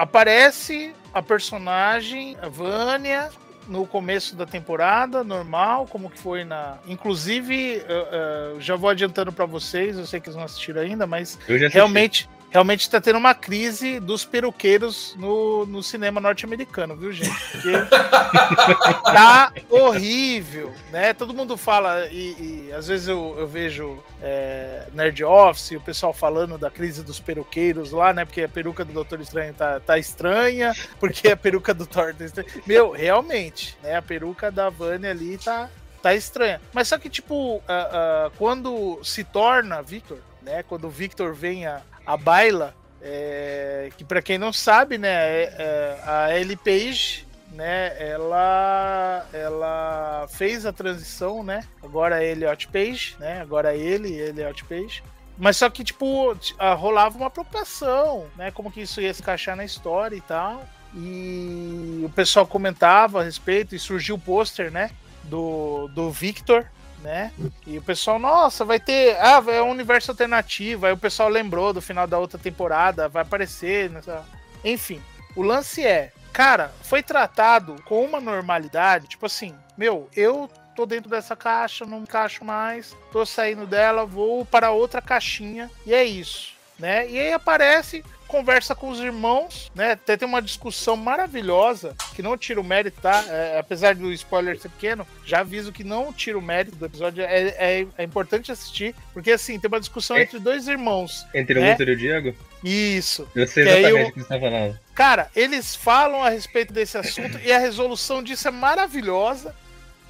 [0.00, 3.30] aparece a personagem, a Vânia,
[3.68, 6.78] no começo da temporada, normal, como que foi na.
[6.86, 11.06] Inclusive, uh, uh, já vou adiantando para vocês, eu sei que eles não assistiram ainda,
[11.06, 11.38] mas
[11.70, 17.30] realmente realmente está tendo uma crise dos peruqueiros no, no cinema norte-americano, viu, gente?
[17.52, 17.72] Porque
[19.04, 21.14] tá horrível, né?
[21.14, 26.12] Todo mundo fala, e, e às vezes eu, eu vejo é, Nerd Office, o pessoal
[26.12, 28.24] falando da crise dos peruqueiros lá, né?
[28.24, 32.24] Porque a peruca do Doutor Estranho tá, tá estranha, porque a peruca do Thor tá
[32.24, 32.48] estranha.
[32.66, 33.96] Meu, realmente, né?
[33.96, 35.70] A peruca da Vânia ali tá,
[36.02, 36.60] tá estranha.
[36.72, 40.64] Mas só que, tipo, uh, uh, quando se torna Victor, né?
[40.64, 45.54] Quando o Victor vem a, a baila, é, que para quem não sabe, né, é,
[45.58, 53.40] é, a Page, né, ela, ela fez a transição, né, agora é Elliot Page, né,
[53.40, 55.02] agora é ele, Elliot Page,
[55.38, 56.36] mas só que, tipo,
[56.76, 62.02] rolava uma preocupação, né, como que isso ia se encaixar na história e tal, e
[62.04, 64.90] o pessoal comentava a respeito, e surgiu o pôster, né,
[65.24, 66.66] do, do Victor,
[67.02, 67.32] né?
[67.66, 69.16] E o pessoal, nossa, vai ter.
[69.20, 70.86] Ah, é um universo alternativo.
[70.86, 73.90] Aí o pessoal lembrou do final da outra temporada, vai aparecer.
[73.90, 74.24] Nessa...
[74.64, 75.02] Enfim,
[75.34, 81.10] o lance é, cara, foi tratado com uma normalidade, tipo assim, meu, eu tô dentro
[81.10, 86.54] dessa caixa, não encaixo mais, tô saindo dela, vou para outra caixinha, e é isso,
[86.78, 87.08] né?
[87.08, 89.92] E aí aparece conversa com os irmãos, né?
[89.92, 93.24] Até tem uma discussão maravilhosa, que não tira o mérito, tá?
[93.28, 97.24] É, apesar do spoiler ser pequeno, já aviso que não tira o mérito do episódio.
[97.24, 101.26] É, é, é importante assistir, porque assim, tem uma discussão é, entre dois irmãos.
[101.34, 101.68] Entre né?
[101.68, 102.34] o Luther e o Diego?
[102.62, 103.28] Isso.
[103.34, 104.78] Eu sei exatamente o que você tá falando.
[104.94, 109.54] Cara, eles falam a respeito desse assunto e a resolução disso é maravilhosa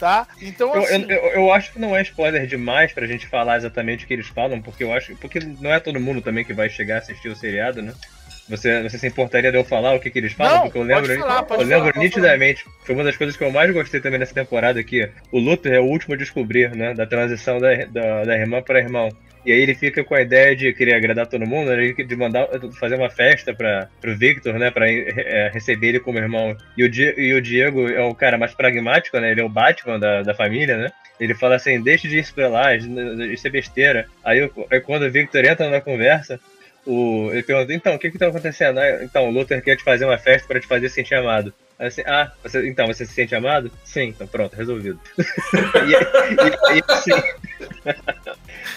[0.00, 0.26] tá?
[0.40, 1.04] Então, assim...
[1.08, 4.14] eu, eu, eu, acho que não é spoiler demais pra gente falar exatamente o que
[4.14, 5.14] eles falam, porque eu acho.
[5.16, 7.92] Porque não é todo mundo também que vai chegar a assistir o seriado, né?
[8.48, 10.54] Você, você se importaria de eu falar o que, que eles falam?
[10.54, 12.64] Não, porque eu lembro, falar, eu lembro falar, nitidamente.
[12.84, 15.08] Foi uma das coisas que eu mais gostei também nessa temporada aqui.
[15.30, 16.92] O Luther é o último a descobrir, né?
[16.92, 19.08] Da transição da, da, da irmã para irmão.
[19.44, 21.92] E aí ele fica com a ideia de querer agradar todo mundo, né?
[21.92, 22.46] de mandar
[22.78, 24.70] fazer uma festa para pro Victor, né?
[24.70, 26.56] Para é, receber ele como irmão.
[26.76, 29.30] E o, Di, e o Diego é o cara mais pragmático, né?
[29.30, 30.90] Ele é o Batman da, da família, né?
[31.18, 34.06] Ele fala assim, deixe de ir pra lá, isso é besteira.
[34.24, 36.40] Aí, aí quando o Victor entra na conversa,
[36.86, 38.78] o, ele pergunta, então, o que que tá acontecendo?
[38.78, 41.52] Ah, então, o Luther quer te fazer uma festa para te fazer sentir amado.
[41.80, 43.72] Assim, ah, você, então, você se sente amado?
[43.86, 45.00] Sim, então pronto, resolvido.
[45.16, 47.12] e, e, e, assim,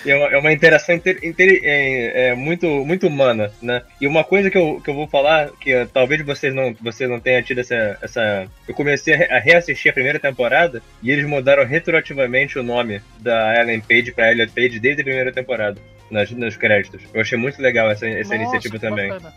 [0.09, 3.81] é, uma, é uma interação inter, inter, é, é, muito, muito humana, né?
[3.99, 7.09] E uma coisa que eu, que eu vou falar, que uh, talvez vocês não, vocês
[7.09, 8.47] não tenham tido essa, essa...
[8.65, 13.81] Eu comecei a reassistir a primeira temporada e eles mudaram retroativamente o nome da Ellen
[13.81, 15.77] Page pra Elliot Page desde a primeira temporada,
[16.09, 17.01] nas, nos créditos.
[17.13, 19.09] Eu achei muito legal essa, essa Nossa, iniciativa também.
[19.09, 19.33] Bacana.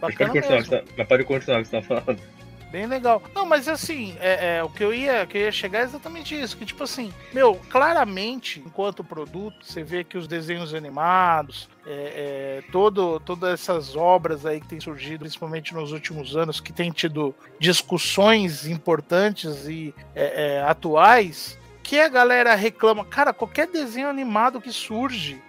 [0.00, 2.41] Bacana mas pode continuar, tá, mas pode continuar o que você tá falando.
[2.72, 3.22] Bem legal.
[3.34, 6.34] Não, mas assim, é, é, o que eu, ia, que eu ia chegar é exatamente
[6.34, 6.56] isso.
[6.56, 12.70] Que, tipo assim, meu, claramente, enquanto produto, você vê que os desenhos animados, é, é,
[12.72, 17.34] todo, todas essas obras aí que têm surgido, principalmente nos últimos anos, que têm tido
[17.60, 23.04] discussões importantes e é, é, atuais, que a galera reclama.
[23.04, 25.42] Cara, qualquer desenho animado que surge,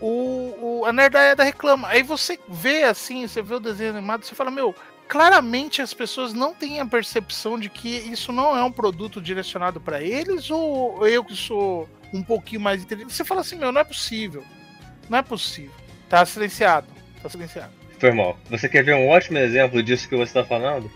[0.00, 1.88] o, o, a Nerdaiada reclama.
[1.88, 4.74] Aí você vê assim, você vê o desenho animado, você fala, meu,
[5.08, 9.80] claramente as pessoas não têm a percepção de que isso não é um produto direcionado
[9.80, 13.12] para eles, ou eu que sou um pouquinho mais inteligente.
[13.12, 14.44] Você fala assim, meu, não é possível.
[15.08, 15.72] Não é possível.
[16.08, 16.86] Tá silenciado.
[17.22, 17.72] Tá silenciado.
[17.98, 18.38] Foi mal.
[18.50, 20.90] Você quer ver um ótimo exemplo disso que você está falando?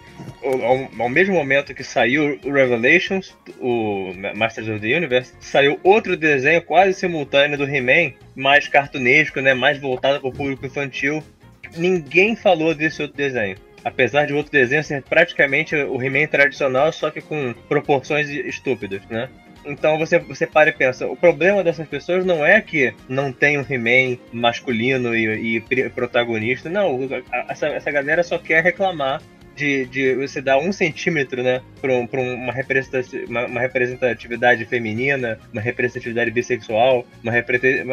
[0.45, 6.15] Ao, ao, mesmo momento que saiu o Revelations, o Masters of the Universe, saiu outro
[6.15, 11.23] desenho quase simultâneo do He-Man, mais cartunesco, né, mais voltado para o público infantil.
[11.75, 17.11] Ninguém falou desse outro desenho apesar de outro desenho ser praticamente o He-Man tradicional, só
[17.11, 19.29] que com proporções estúpidas, né?
[19.65, 23.59] Então você, você para e pensa, o problema dessas pessoas não é que não tem
[23.59, 26.99] um He-Man masculino e, e, protagonista, não,
[27.49, 29.21] essa, essa galera só quer reclamar
[29.55, 32.55] de, de você dar um centímetro, né, para um, uma,
[33.29, 37.33] uma, uma, representatividade feminina, uma representatividade bissexual, uma,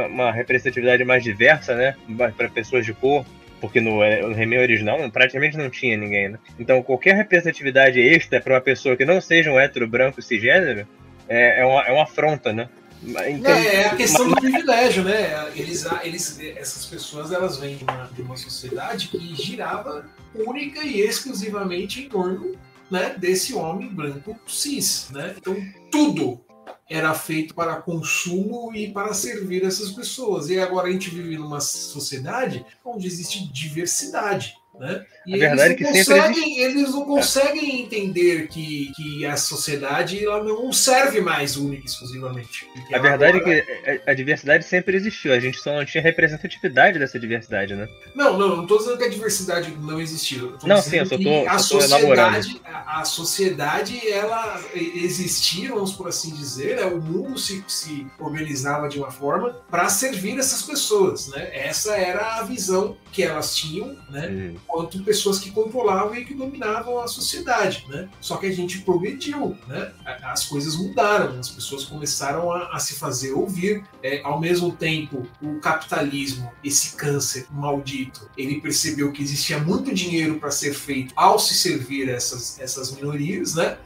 [0.07, 1.95] uma representatividade mais diversa, né,
[2.38, 3.25] para pessoas de cor.
[3.59, 6.39] Porque no, é, no He-Man original praticamente não tinha ninguém, né?
[6.59, 10.87] Então qualquer representatividade extra para uma pessoa que não seja um hétero branco cisgênero
[11.27, 12.69] é, é, uma, é uma afronta, né?
[13.03, 15.51] Então, é, é, a questão mas, do privilégio, né?
[15.55, 21.01] Eles, eles, essas pessoas elas vêm de uma, de uma sociedade que girava única e
[21.01, 22.55] exclusivamente em torno
[22.89, 25.35] né, desse homem branco cis, né?
[25.37, 25.55] Então
[25.91, 26.41] tudo
[26.89, 30.49] era feito para consumo e para servir essas pessoas.
[30.49, 34.55] E agora a gente vive numa sociedade onde existe diversidade.
[34.79, 35.05] Né?
[35.28, 39.36] E a verdade eles, não é que conseguem, eles não conseguem entender que, que a
[39.36, 42.65] sociedade ela não serve mais única e exclusivamente.
[42.93, 43.57] A verdade agora...
[43.57, 47.75] é que a, a, diversidade sempre existiu, a gente só não tinha representatividade dessa diversidade,
[47.75, 47.89] né?
[48.15, 50.55] Não, não, não estou dizendo que a diversidade não existiu.
[50.63, 56.34] Não, sim, eu só tô, a sociedade, a, a, sociedade, ela existia, vamos por assim
[56.34, 56.86] dizer, né?
[56.86, 61.49] o mundo se, se organizava de uma forma para servir essas pessoas, né?
[61.51, 64.28] Essa era a visão que elas tinham, né?
[64.28, 68.09] Hum quanto pessoas que controlavam e que dominavam a sociedade, né?
[68.20, 69.91] Só que a gente progrediu, né?
[70.24, 73.84] As coisas mudaram, as pessoas começaram a, a se fazer ouvir.
[74.01, 80.39] É, ao mesmo tempo, o capitalismo, esse câncer maldito, ele percebeu que existia muito dinheiro
[80.39, 83.78] para ser feito ao se servir essas, essas minorias, né?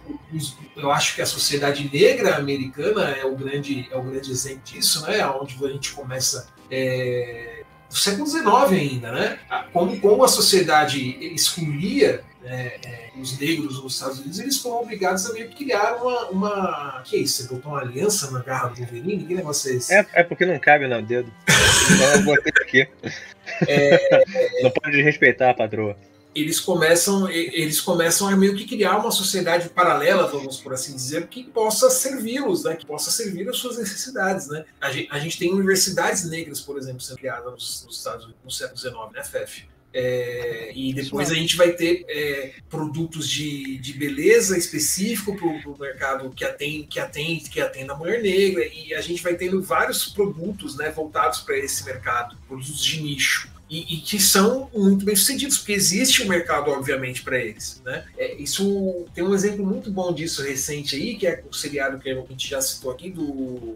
[0.76, 5.06] Eu acho que a sociedade negra americana é o grande, é o grande exemplo disso,
[5.06, 5.26] né?
[5.28, 7.51] Onde a gente começa é,
[7.92, 9.40] do século XIX ainda, né?
[9.74, 15.30] Como, como a sociedade excluía né, é, os negros nos Estados Unidos, eles foram obrigados
[15.30, 17.02] a meio que criar uma, uma.
[17.06, 17.44] Que é isso?
[17.44, 19.26] Você botou uma aliança na garra do Wolverine?
[19.26, 19.94] Que negócio é esse?
[19.94, 21.32] É, é porque não cabe no dedo.
[21.94, 22.88] então eu botei aqui.
[23.68, 24.64] É...
[24.64, 25.98] Não pode respeitar a patroa
[26.34, 31.28] eles começam eles começam a meio que criar uma sociedade paralela, vamos por assim dizer,
[31.28, 32.76] que possa servi-los, né?
[32.76, 34.66] Que possa servir as suas necessidades, né?
[34.80, 38.42] A gente, a gente tem universidades negras, por exemplo, sendo criadas nos, nos Estados Unidos
[38.44, 39.72] no século XIX, né, FEF?
[39.94, 45.78] É, e depois a gente vai ter é, produtos de, de beleza específico para o
[45.78, 49.62] mercado que atende, que atende que atende a mulher negra e a gente vai tendo
[49.62, 55.06] vários produtos né, voltados para esse mercado, produtos de nicho e, e, que são muito
[55.06, 57.82] bem sucedidos, porque existe um mercado, obviamente, para eles.
[57.86, 58.04] Né?
[58.18, 62.10] É, isso tem um exemplo muito bom disso recente aí, que é o seriado que
[62.10, 63.76] a gente já citou aqui, do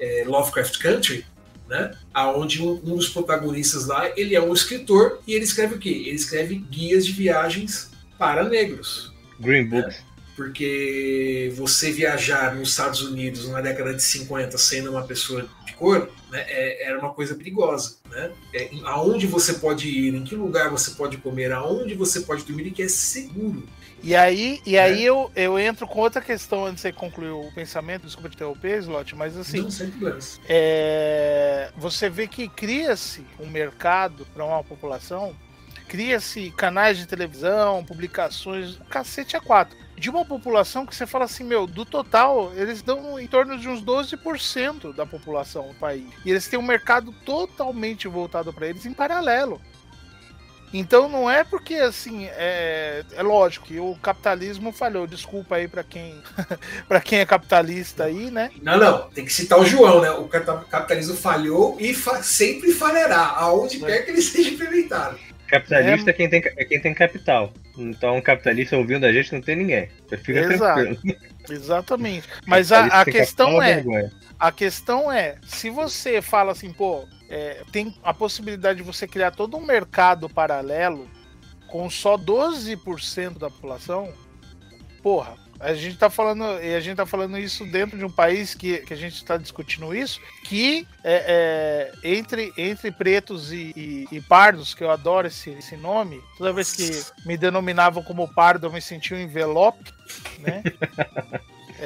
[0.00, 1.26] é, Lovecraft Country,
[1.68, 1.94] né?
[2.12, 5.90] Aonde um, um, dos protagonistas lá ele é um escritor e ele escreve o quê?
[5.90, 9.12] Ele escreve guias de viagens para negros.
[9.38, 9.98] Green Books.
[9.98, 10.04] Né?
[10.36, 16.10] Porque você viajar nos Estados Unidos na década de 50 sendo uma pessoa de cor
[16.34, 17.96] né, é, era uma coisa perigosa.
[18.10, 18.32] Né?
[18.52, 22.66] É, aonde você pode ir, em que lugar você pode comer, aonde você pode dormir
[22.66, 23.62] e que é seguro.
[24.02, 25.08] E aí, e aí é.
[25.08, 28.80] eu, eu entro com outra questão antes de você concluir o pensamento, desculpa te interromper,
[28.80, 29.62] Slot, mas assim.
[29.62, 29.90] Não, sem
[30.46, 35.34] é, você vê que cria-se um mercado para uma população,
[35.88, 41.44] cria-se canais de televisão, publicações, cacete a quatro de uma população que você fala assim,
[41.44, 46.06] meu, do total, eles dão em torno de uns 12% da população do país.
[46.24, 49.60] E eles têm um mercado totalmente voltado para eles em paralelo.
[50.74, 55.06] Então não é porque assim, é, é lógico que o capitalismo falhou.
[55.06, 56.20] Desculpa aí para quem
[56.88, 58.50] para quem é capitalista aí, né?
[58.60, 60.10] Não, não, tem que citar o João, né?
[60.10, 63.86] O capitalismo falhou e fa sempre falhará, aonde é.
[63.86, 65.16] quer que ele seja implementado.
[65.46, 66.12] Capitalista é...
[66.12, 67.52] é, quem tem, é quem tem capital.
[67.76, 69.88] Então, capitalista ouvindo a gente não tem ninguém.
[70.08, 70.80] Você fica Exato.
[70.82, 71.16] tranquilo.
[71.50, 72.28] Exatamente.
[72.46, 73.84] Mas a, a questão é.
[74.38, 79.30] A questão é, se você fala assim, pô, é, tem a possibilidade de você criar
[79.30, 81.08] todo um mercado paralelo
[81.68, 84.12] com só 12% da população,
[85.02, 88.54] porra, a gente tá falando, e a gente tá falando isso dentro de um país
[88.54, 94.08] que, que a gente está discutindo isso, que é, é, entre, entre pretos e, e,
[94.10, 98.66] e, pardos, que eu adoro esse, esse nome, toda vez que me denominavam como pardo,
[98.66, 99.92] eu me sentia um envelope,
[100.38, 100.62] né?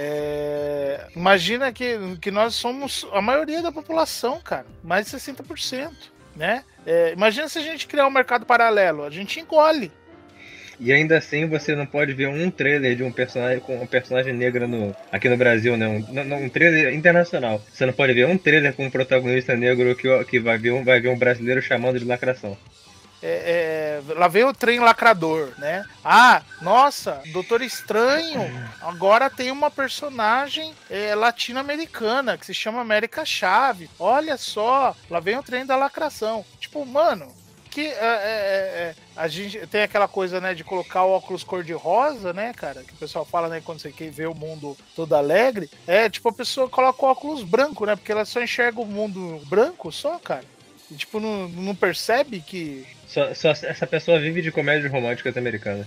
[0.01, 5.91] É, imagina que, que nós somos a maioria da população, cara, mais de 60%,
[6.37, 6.63] né?
[6.87, 9.91] É, imagina se a gente criar um mercado paralelo, a gente engole,
[10.81, 14.33] e ainda assim você não pode ver um trailer de um personagem com um personagem
[14.33, 15.89] negro no, aqui no Brasil, né?
[15.89, 17.61] Um, um trailer internacional.
[17.73, 20.85] Você não pode ver um trailer com um protagonista negro que, que vai, ver um,
[20.85, 22.57] vai ver um brasileiro chamando de lacração.
[23.21, 25.85] É, é, lá vem o trem lacrador, né?
[26.05, 28.41] Ah, nossa, Doutor Estranho
[28.81, 33.91] agora tem uma personagem é, latino-americana que se chama América Chave.
[33.99, 36.45] Olha só, lá vem o trem da lacração.
[36.61, 37.35] Tipo, mano,
[37.79, 41.45] que é, é, é, é, a gente tem aquela coisa, né, de colocar o óculos
[41.45, 42.83] cor-de-rosa, né, cara?
[42.83, 45.71] Que o pessoal fala, né, quando você quer ver o mundo todo alegre.
[45.87, 47.95] É, tipo, a pessoa coloca o óculos branco, né?
[47.95, 50.43] Porque ela só enxerga o mundo branco só, cara.
[50.91, 52.85] E, tipo, não, não percebe que.
[53.07, 55.87] Só, só essa pessoa vive de comédias românticas americanas.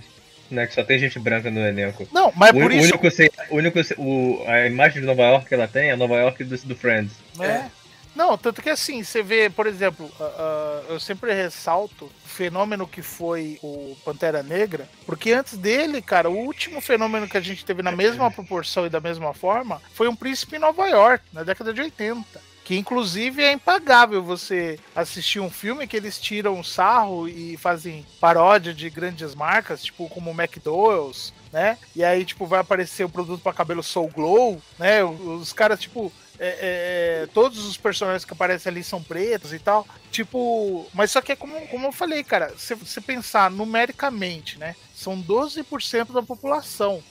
[0.50, 2.06] Né, que só tem gente branca no elenco.
[2.12, 2.94] Não, mas o, por o isso.
[2.94, 3.06] único,
[3.50, 6.56] o único o, a imagem de Nova York que ela tem é Nova York do,
[6.58, 7.12] do Friends.
[7.40, 7.64] É.
[8.14, 12.86] Não, tanto que assim, você vê, por exemplo, ah, ah, eu sempre ressalto o fenômeno
[12.86, 17.64] que foi o Pantera Negra, porque antes dele, cara, o último fenômeno que a gente
[17.64, 21.42] teve na mesma proporção e da mesma forma foi um príncipe em Nova York, na
[21.42, 22.52] década de 80.
[22.64, 28.72] Que inclusive é impagável você assistir um filme que eles tiram sarro e fazem paródia
[28.72, 31.76] de grandes marcas, tipo como o McDonald's, né?
[31.94, 35.02] E aí, tipo, vai aparecer o produto para cabelo Soul Glow, né?
[35.02, 36.12] Os caras, tipo,
[36.44, 39.86] é, é, todos os personagens que aparecem ali são pretos e tal.
[40.10, 44.74] Tipo, mas só que é como, como eu falei, cara, se você pensar numericamente, né?
[44.92, 47.02] São 12% da população.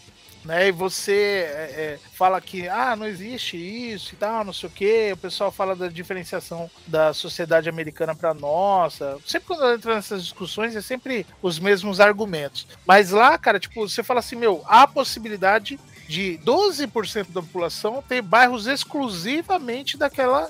[0.43, 4.67] Né, e você é, é, fala que ah, não existe isso e tal, não sei
[4.67, 5.11] o que.
[5.13, 9.19] O pessoal fala da diferenciação da sociedade americana para nossa.
[9.23, 12.65] Sempre quando entra nessas discussões é sempre os mesmos argumentos.
[12.87, 15.79] Mas lá, cara, tipo, você fala assim, meu, há possibilidade
[16.11, 20.49] de 12% da população ter bairros exclusivamente daquela,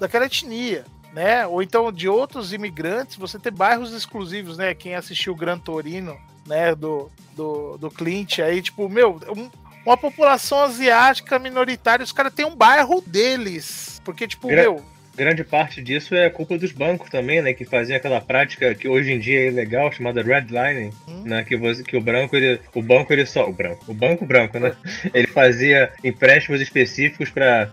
[0.00, 0.84] daquela etnia.
[1.12, 1.46] Né?
[1.46, 4.74] Ou então de outros imigrantes, você ter bairros exclusivos, né?
[4.74, 9.48] Quem assistiu o Gran Torino, né, do, do, do Clint aí, tipo, meu, um-
[9.86, 14.00] uma população asiática minoritária, os caras têm um bairro deles.
[14.04, 14.84] Porque, tipo, Gra- meu,
[15.16, 17.52] Grande parte disso é culpa dos bancos também, né?
[17.52, 21.22] Que faziam aquela prática que hoje em dia é ilegal, chamada redlining, Hum.
[21.24, 21.44] né?
[21.44, 23.48] Que, você, que o branco, ele, o banco, ele só.
[23.48, 23.84] O branco.
[23.88, 24.72] O banco branco, né?
[25.14, 27.72] Ele fazia empréstimos específicos para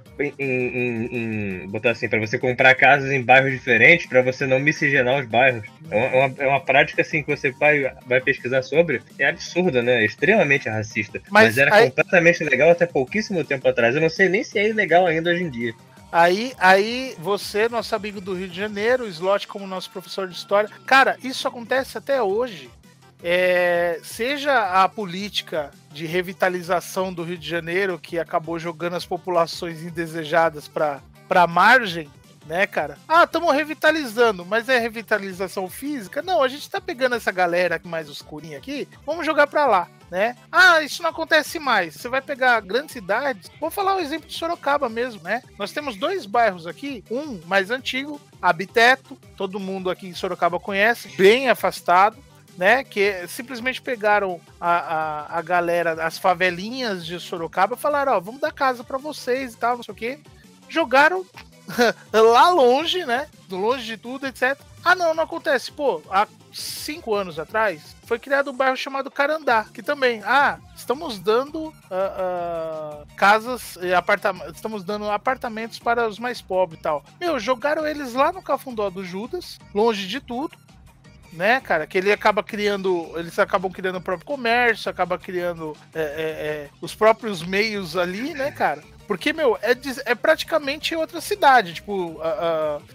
[1.69, 5.63] botar assim, para você comprar casas em bairros diferentes, para você não miscigenar os bairros.
[5.89, 9.01] É uma, é uma- é uma prática assim que você vai, vai pesquisar sobre.
[9.17, 10.01] É absurda, né?
[10.01, 11.19] É extremamente racista.
[11.29, 13.95] Mas Mas, era aí- completamente legal até pouquíssimo tempo atrás.
[13.95, 15.73] Eu não sei nem se é ilegal ainda hoje em dia.
[16.11, 20.35] Aí, aí você, nosso amigo do Rio de Janeiro, o Slot como nosso professor de
[20.35, 20.69] história.
[20.85, 22.69] Cara, isso acontece até hoje.
[23.23, 29.83] É, seja a política de revitalização do Rio de Janeiro, que acabou jogando as populações
[29.83, 32.09] indesejadas para a margem,
[32.51, 32.97] né, cara?
[33.07, 36.21] Ah, estamos revitalizando, mas é revitalização física?
[36.21, 40.35] Não, a gente tá pegando essa galera mais escurinha aqui, vamos jogar para lá, né?
[40.51, 41.93] Ah, isso não acontece mais.
[41.93, 43.49] Você vai pegar grandes cidades.
[43.57, 45.41] Vou falar o exemplo de Sorocaba mesmo, né?
[45.57, 51.07] Nós temos dois bairros aqui, um mais antigo, Abiteto, todo mundo aqui em Sorocaba conhece,
[51.15, 52.17] bem afastado.
[52.57, 58.41] Né, que simplesmente pegaram a, a, a galera, as favelinhas de Sorocaba, falaram: Ó, vamos
[58.41, 60.19] dar casa para vocês e tal, não sei o quê.
[60.67, 61.25] Jogaram
[62.13, 63.27] lá longe, né?
[63.49, 64.57] Longe de tudo, etc.
[64.83, 65.71] Ah, não, não acontece.
[65.71, 71.17] Pô, há cinco anos atrás foi criado um bairro chamado Carandá, que também, ah, estamos
[71.17, 77.05] dando ah, ah, casas apartamentos, estamos dando apartamentos para os mais pobres e tal.
[77.21, 80.57] Meu, jogaram eles lá no Cafundó do Judas, longe de tudo.
[81.31, 86.01] Né, cara, que ele acaba criando, eles acabam criando o próprio comércio, acaba criando é,
[86.01, 88.83] é, é, os próprios meios ali, né, cara?
[89.11, 91.73] Porque, meu, é, é praticamente outra cidade.
[91.73, 92.17] Tipo,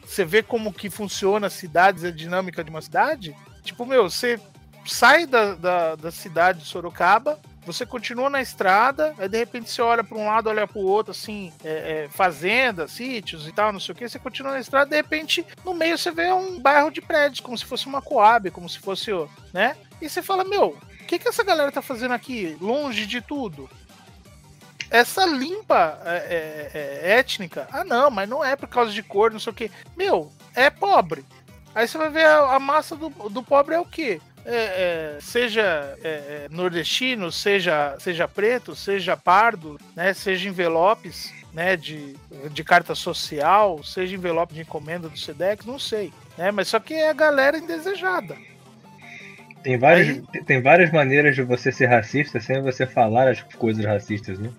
[0.03, 3.37] você vê como que funciona as cidades, a dinâmica de uma cidade.
[3.63, 4.41] Tipo, meu, você
[4.87, 9.83] sai da, da, da cidade de Sorocaba, você continua na estrada, aí de repente você
[9.83, 13.71] olha para um lado, olha para o outro, assim, é, é, fazendas, sítios e tal,
[13.71, 16.59] não sei o que, você continua na estrada, de repente, no meio você vê um
[16.59, 19.11] bairro de prédios, como se fosse uma Coab, como se fosse,
[19.53, 19.77] né?
[20.01, 23.69] E você fala, meu, o que, que essa galera tá fazendo aqui, longe de tudo?
[24.91, 29.31] Essa limpa é, é, é, étnica, ah não, mas não é por causa de cor,
[29.33, 29.71] não sei o que.
[29.97, 31.25] Meu, é pobre.
[31.75, 34.21] Aí você vai ver a, a massa do, do pobre é o quê?
[34.45, 35.63] É, é, seja
[36.03, 42.15] é, nordestino, seja, seja preto, seja pardo, né, seja envelopes né, de,
[42.53, 46.13] de carta social, seja envelope de encomenda do SEDEX, não sei.
[46.39, 48.37] Né, mas só que é a galera indesejada.
[49.63, 53.85] Tem várias, Aí- tem várias maneiras de você ser racista sem você falar as coisas
[53.85, 54.51] racistas, né?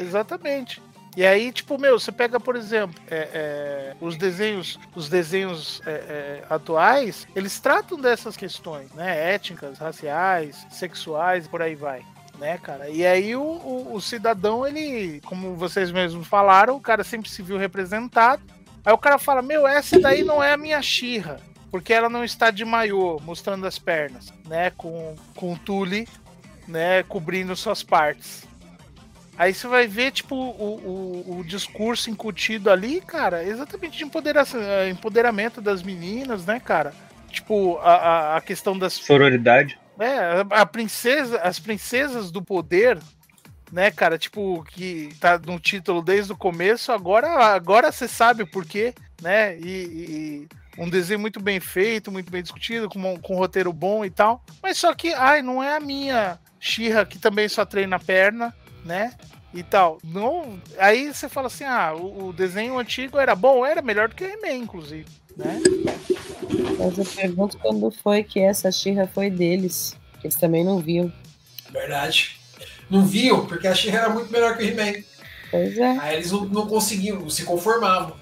[0.00, 0.82] Exatamente.
[1.16, 5.90] E aí, tipo, meu, você pega, por exemplo, é, é, os desenhos, os desenhos é,
[5.90, 9.34] é, atuais, eles tratam dessas questões, né?
[9.34, 12.04] Étnicas, raciais, sexuais, por aí vai.
[12.38, 12.88] Né, cara?
[12.88, 17.42] E aí o, o, o cidadão, ele, como vocês mesmos falaram, o cara sempre se
[17.42, 18.42] viu representado.
[18.82, 21.38] Aí o cara fala, meu, essa daí não é a minha xirra,
[21.70, 24.70] porque ela não está de maiô, mostrando as pernas, né?
[24.70, 26.08] Com, com tule,
[26.66, 27.02] né?
[27.02, 28.48] Cobrindo suas partes.
[29.40, 34.90] Aí você vai ver, tipo, o, o, o discurso incutido ali, cara, exatamente de eh,
[34.90, 36.92] empoderamento das meninas, né, cara?
[37.30, 38.92] Tipo, a, a, a questão das.
[38.92, 39.78] Sororidade.
[39.98, 42.98] É, a, a princesa, as princesas do poder,
[43.72, 44.18] né, cara?
[44.18, 48.92] Tipo, que tá no título desde o começo, agora agora você sabe o porquê,
[49.22, 49.56] né?
[49.56, 54.04] E, e, um desenho muito bem feito, muito bem discutido, com, com um roteiro bom
[54.04, 54.44] e tal.
[54.62, 58.54] Mas só que, ai, não é a minha Xirra, que também só treina perna,
[58.84, 59.14] né?
[59.52, 59.98] E tal.
[60.04, 64.14] Não, aí você fala assim: ah, o, o desenho antigo era bom, era melhor do
[64.14, 65.06] que o He-Man, inclusive.
[65.36, 65.60] Né?
[66.78, 69.96] Mas eu pergunto quando foi que essa Xirra foi deles.
[70.20, 71.12] Que eles também não viam.
[71.70, 72.38] Verdade.
[72.88, 75.02] Não viam, porque a Xirra era muito melhor que o He-Man.
[75.50, 75.98] Pois é.
[75.98, 78.16] Aí eles não, não conseguiam, não se conformavam.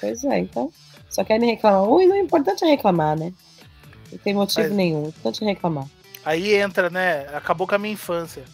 [0.00, 0.70] Pois é, então.
[1.08, 1.84] Só querem reclamar.
[1.84, 3.32] Ui, não, o importante é reclamar, né?
[4.10, 5.04] Não tem motivo Mas- nenhum.
[5.04, 5.86] O importante é reclamar.
[6.24, 7.26] Aí entra, né?
[7.34, 8.44] Acabou com a minha infância.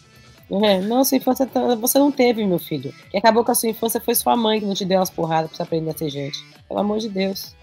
[0.63, 2.93] É, não, sua infância tá- você não teve, meu filho.
[3.09, 5.49] Quem acabou com a sua infância foi sua mãe que não te deu umas porradas
[5.49, 6.37] pra você aprender a ser gente.
[6.67, 7.55] Pelo amor de Deus.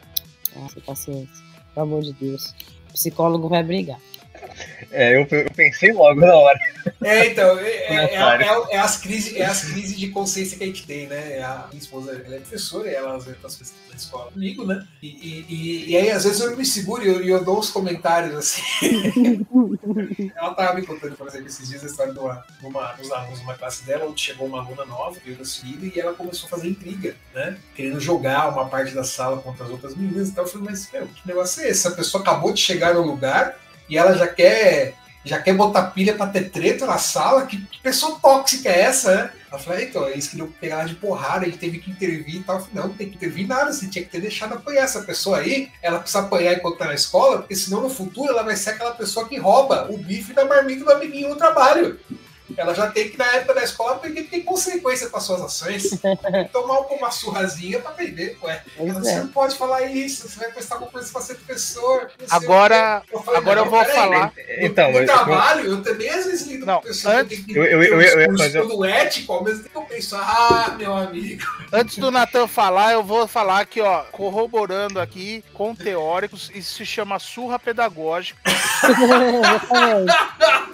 [0.56, 1.44] Nossa, paciência.
[1.74, 2.54] Pelo amor de Deus.
[2.88, 3.98] O psicólogo vai brigar.
[4.90, 6.58] É, eu, eu pensei logo na hora.
[7.04, 10.64] É, então, é, é- é- é- é as crises, é as crises de consciência que
[10.64, 11.40] a gente tem, né?
[11.42, 14.64] A minha esposa ela é professora e ela às vezes faz coisas na escola comigo,
[14.64, 14.86] né?
[15.02, 17.70] E, e, e- e aí, às vezes, eu me seguro e eu, eu dou uns
[17.70, 18.62] comentários assim.
[20.34, 23.38] ela tava me contando, por exemplo, esses dias a história de uma, uma, dos alunos
[23.38, 26.46] de uma classe dela, onde chegou uma aluna nova, veio da Suíra, e ela começou
[26.46, 27.58] a fazer intriga, né?
[27.74, 30.44] Querendo jogar uma parte da sala contra as outras meninas e tal.
[30.44, 31.86] Eu falei, mas, meu, que negócio é esse?
[31.86, 33.56] A pessoa acabou de chegar no lugar
[33.88, 34.94] e ela já quer
[35.24, 37.46] já quer botar pilha pra ter treta na sala?
[37.46, 39.30] Que, que pessoa tóxica é essa, né?
[39.50, 42.60] Eu falei, então, eles queriam pegar ela de porrada, ele teve que intervir e tal.
[42.60, 45.38] Falei, não, não tem que intervir nada, você tinha que ter deixado apanhar essa pessoa
[45.38, 45.70] aí.
[45.82, 48.92] Ela precisa apanhar enquanto tá na escola, porque senão no futuro ela vai ser aquela
[48.92, 51.98] pessoa que rouba o bife da marmita do amiguinho no trabalho.
[52.56, 55.90] Ela já tem que, na época da escola, porque tem consequência para suas ações.
[55.98, 58.62] Que tomar uma surrazinha pra aprender, ué.
[58.78, 59.16] Ela, Você é.
[59.20, 62.10] não pode falar isso, você vai prestar concurso pra ser professor.
[62.30, 63.02] Agora.
[63.12, 64.32] Eu falei, agora eu vou peraí, falar.
[64.60, 67.54] Então, no mas- trabalho, eu também às vezes lido Não, com pessoas antes- que tem
[67.54, 69.82] que Eu- eu- eu- ter um eu discurso fazer- todo ético, ao mesmo tempo eu
[69.84, 71.44] penso, ah, meu amigo.
[71.72, 76.86] Antes do Natan falar, eu vou falar aqui, ó, corroborando aqui com teóricos, isso se
[76.86, 78.38] chama surra pedagógica.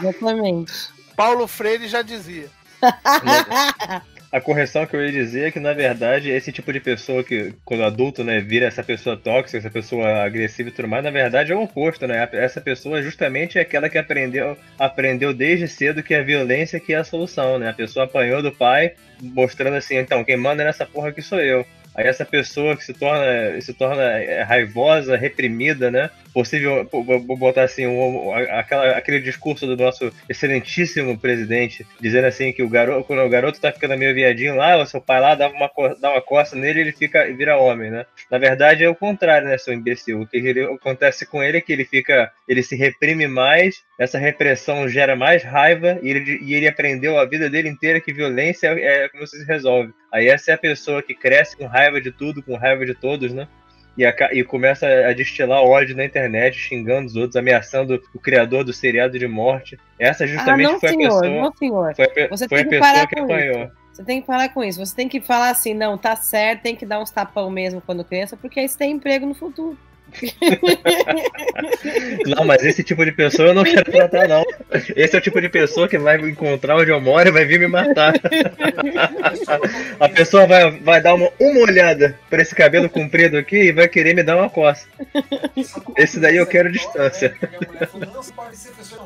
[0.00, 0.72] Exatamente.
[1.16, 2.48] Paulo Freire já dizia.
[4.30, 7.54] A correção que eu ia dizer é que, na verdade, esse tipo de pessoa que,
[7.64, 11.50] quando adulto, né, vira essa pessoa tóxica, essa pessoa agressiva e tudo mais, na verdade
[11.50, 12.28] é o oposto, né?
[12.32, 16.98] Essa pessoa justamente é aquela que aprendeu, aprendeu desde cedo que a violência que é
[16.98, 17.70] a solução, né?
[17.70, 21.64] A pessoa apanhou do pai, mostrando assim, então, quem manda nessa porra aqui sou eu.
[21.98, 26.08] Aí essa pessoa que se torna, se torna é, raivosa, reprimida, né?
[26.32, 32.62] Possível, vou botar assim, um- aquela, aquele discurso do nosso excelentíssimo presidente, dizendo assim que
[32.62, 35.48] o garoto, quando o garoto tá ficando meio viadinho lá, o seu pai lá dá
[35.48, 35.68] uma,
[36.00, 38.06] dá uma costa nele ele fica vira homem, né?
[38.30, 40.20] Na verdade é o contrário, né, seu imbecil?
[40.20, 44.18] O que ele- acontece com ele é que ele fica, ele se reprime mais, essa
[44.18, 48.68] repressão gera mais raiva e ele, e ele aprendeu a vida dele inteira que violência
[48.68, 49.92] é, é se resolve.
[50.12, 53.32] Aí essa é a pessoa que cresce com raiva de tudo, com raiva de todos,
[53.32, 53.46] né?
[53.96, 58.62] E, aca- e começa a destilar ódio na internet, xingando os outros, ameaçando o criador
[58.64, 59.76] do seriado de morte.
[59.98, 61.94] Essa Ah, justamente não, foi a senhor, pessoa, não, senhor.
[61.96, 63.64] foi a, pe- Você foi a tem que pessoa parar que com apanhou.
[63.64, 63.72] isso.
[63.92, 64.78] Você tem que parar com isso.
[64.86, 68.04] Você tem que falar assim, não, tá certo, tem que dar uns tapão mesmo quando
[68.04, 69.76] criança, porque aí você tem emprego no futuro.
[72.26, 74.44] Não, mas esse tipo de pessoa eu não quero tratar, não.
[74.96, 77.60] Esse é o tipo de pessoa que vai encontrar onde eu moro e vai vir
[77.60, 78.14] me matar.
[80.00, 83.88] A pessoa vai, vai dar uma, uma olhada pra esse cabelo comprido aqui e vai
[83.88, 84.86] querer me dar uma coça.
[85.96, 87.34] Esse daí eu quero distância.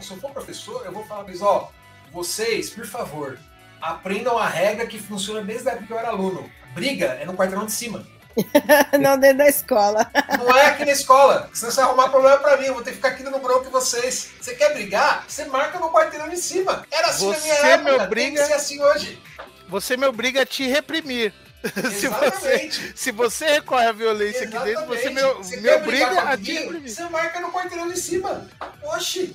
[0.00, 1.68] Se eu for professor, eu vou falar ó,
[2.12, 3.38] vocês, por favor,
[3.80, 6.48] aprendam a regra que funciona desde a época que eu era aluno.
[6.74, 8.06] Briga é no quarteirão de cima.
[9.00, 10.10] não dentro da escola.
[10.38, 11.50] Não é aqui na escola.
[11.52, 12.66] Senão você vai arrumar problema pra mim.
[12.66, 14.28] Eu vou ter que ficar aqui no bronco com vocês.
[14.40, 15.24] Você quer brigar?
[15.28, 16.86] Você marca no quarteirão de cima.
[16.90, 17.90] Era assim na minha Você época.
[17.92, 19.22] me Tem obriga- que ser assim hoje.
[19.68, 21.32] Você me obriga a te reprimir.
[21.62, 22.92] se, você, Exatamente.
[22.96, 25.56] se você recorre à violência aqui dentro, você me, Exatamente.
[25.60, 26.90] me obriga a te reprimir.
[26.90, 28.48] Você marca no quarteirão de cima.
[28.82, 29.34] Oxi.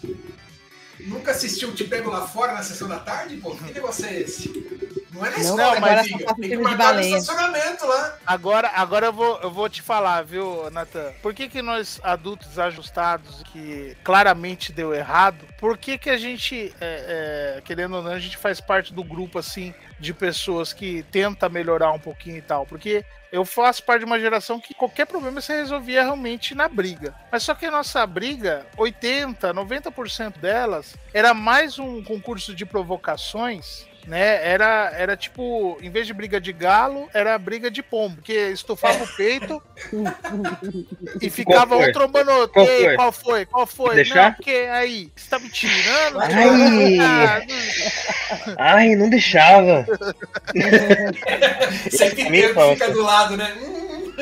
[0.99, 3.37] Nunca assistiu Te Pego Lá Fora na sessão da tarde?
[3.37, 4.49] Pô, que negócio é esse?
[5.17, 6.25] Não é na Não, escola, agora só briga.
[6.25, 8.17] passa Tem que marcar no estacionamento lá.
[8.25, 11.11] Agora, agora eu, vou, eu vou te falar, viu, Natan?
[11.21, 16.73] Por que, que nós, adultos ajustados, que claramente deu errado, por que, que a gente,
[16.79, 21.03] é, é, querendo ou não, a gente faz parte do grupo, assim, de pessoas que
[21.11, 22.65] tenta melhorar um pouquinho e tal?
[22.65, 27.15] Porque eu faço parte de uma geração que qualquer problema você resolvia realmente na briga.
[27.31, 33.87] Mas só que a nossa briga, 80, 90% delas, era mais um concurso de provocações
[34.07, 34.39] né?
[34.49, 39.03] Era, era tipo, em vez de briga de galo, era briga de pombo, porque estufava
[39.03, 39.61] o peito
[41.21, 42.47] e ficava um trombando.
[42.49, 42.95] Qual foi?
[42.95, 43.45] qual foi?
[43.45, 43.95] Qual foi?
[43.95, 44.23] Deixar?
[44.29, 46.19] Não, porque aí, você tá me tirando?
[46.21, 46.97] Ai.
[46.99, 47.41] Ah,
[48.57, 49.85] Ai, não deixava.
[51.91, 52.73] Sempre Me tem o que conta.
[52.75, 53.53] fica do lado, né?
[53.61, 54.13] Hum,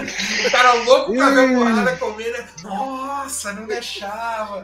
[0.48, 2.32] O cara louco pra ver a porrada comendo.
[2.32, 2.48] né?
[2.64, 4.64] Nossa, não deixava.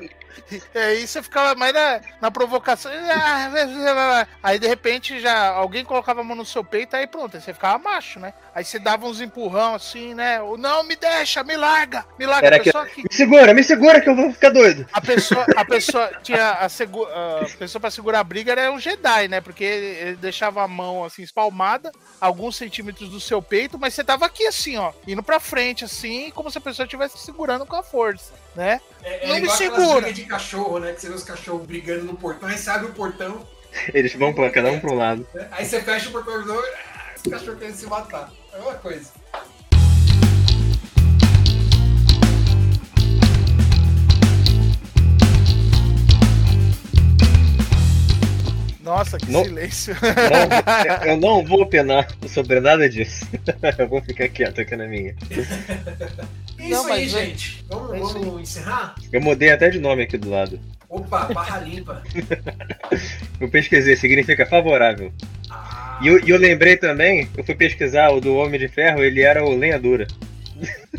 [0.73, 2.91] E aí você ficava mais na, na provocação.
[2.93, 7.41] Ah, Aí de repente já alguém colocava a mão no seu peito, aí pronto, aí
[7.41, 8.33] você ficava macho, né?
[8.53, 10.41] Aí você dava uns empurrão assim, né?
[10.41, 12.47] O, Não, me deixa, me larga, me larga.
[12.47, 13.03] Era a pessoa que.
[13.03, 14.85] Me segura, me segura que eu vou ficar doido.
[14.91, 18.79] A pessoa, a pessoa tinha a, segu, a pessoa para segurar a briga era um
[18.79, 19.41] Jedi, né?
[19.41, 24.03] Porque ele, ele deixava a mão assim espalmada, alguns centímetros do seu peito, mas você
[24.03, 27.75] tava aqui assim, ó, indo pra frente assim, como se a pessoa estivesse segurando com
[27.75, 28.79] a força, né?
[29.03, 30.01] É, é Não me igual aquelas segura.
[30.01, 30.93] brigas de cachorro, né?
[30.93, 33.45] Que você vê os cachorros brigando no portão, aí você abre o portão,
[33.93, 35.25] Eles vão pra cada um um lado.
[35.33, 35.47] né?
[35.51, 38.31] aí você fecha o portão e ah, os cachorros querem se matar.
[38.53, 39.11] É uma coisa.
[48.83, 49.43] Nossa, que Não.
[49.45, 49.95] silêncio.
[50.01, 53.25] Não, eu não vou opinar sobre nada disso.
[53.77, 55.15] Eu vou ficar quieto aqui na minha.
[56.61, 57.65] Isso Não, aí, é- gente.
[57.67, 58.95] Vamos, é isso vamos encerrar?
[59.11, 60.59] Eu mudei até de nome aqui do lado.
[60.89, 62.03] Opa, barra limpa.
[63.39, 65.11] Eu pesquisei, significa favorável.
[65.49, 69.21] Ah, E eu, eu lembrei também, eu fui pesquisar o do Homem de Ferro, ele
[69.21, 70.05] era o Lenha Dura.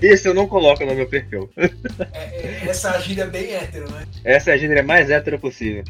[0.00, 1.50] Esse eu não coloco no meu perfil.
[1.56, 1.70] é-
[2.14, 4.06] é- essa gíria é bem hétero, né?
[4.24, 5.84] Essa é a gíria mais hétero possível.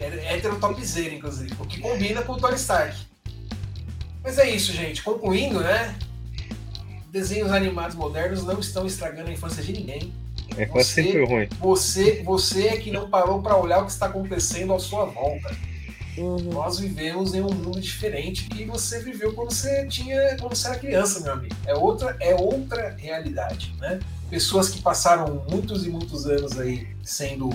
[0.00, 2.96] É hétero topzera, inclusive, o que combina com o Tony Stark.
[4.22, 5.02] Mas é isso, gente.
[5.02, 5.94] Concluindo, né?
[7.10, 10.12] Desenhos animados modernos não estão estragando a infância de ninguém.
[10.56, 11.48] É quase Você- sempre ruim.
[11.60, 15.54] Você, você é que não parou para olhar o que está acontecendo à sua volta.
[16.18, 16.38] Uhum.
[16.52, 20.78] Nós vivemos em um mundo diferente que você viveu quando você tinha, quando você era
[20.78, 21.54] criança, meu amigo.
[21.66, 23.98] É outra, é outra realidade, né?
[24.28, 27.50] Pessoas que passaram muitos e muitos anos aí sendo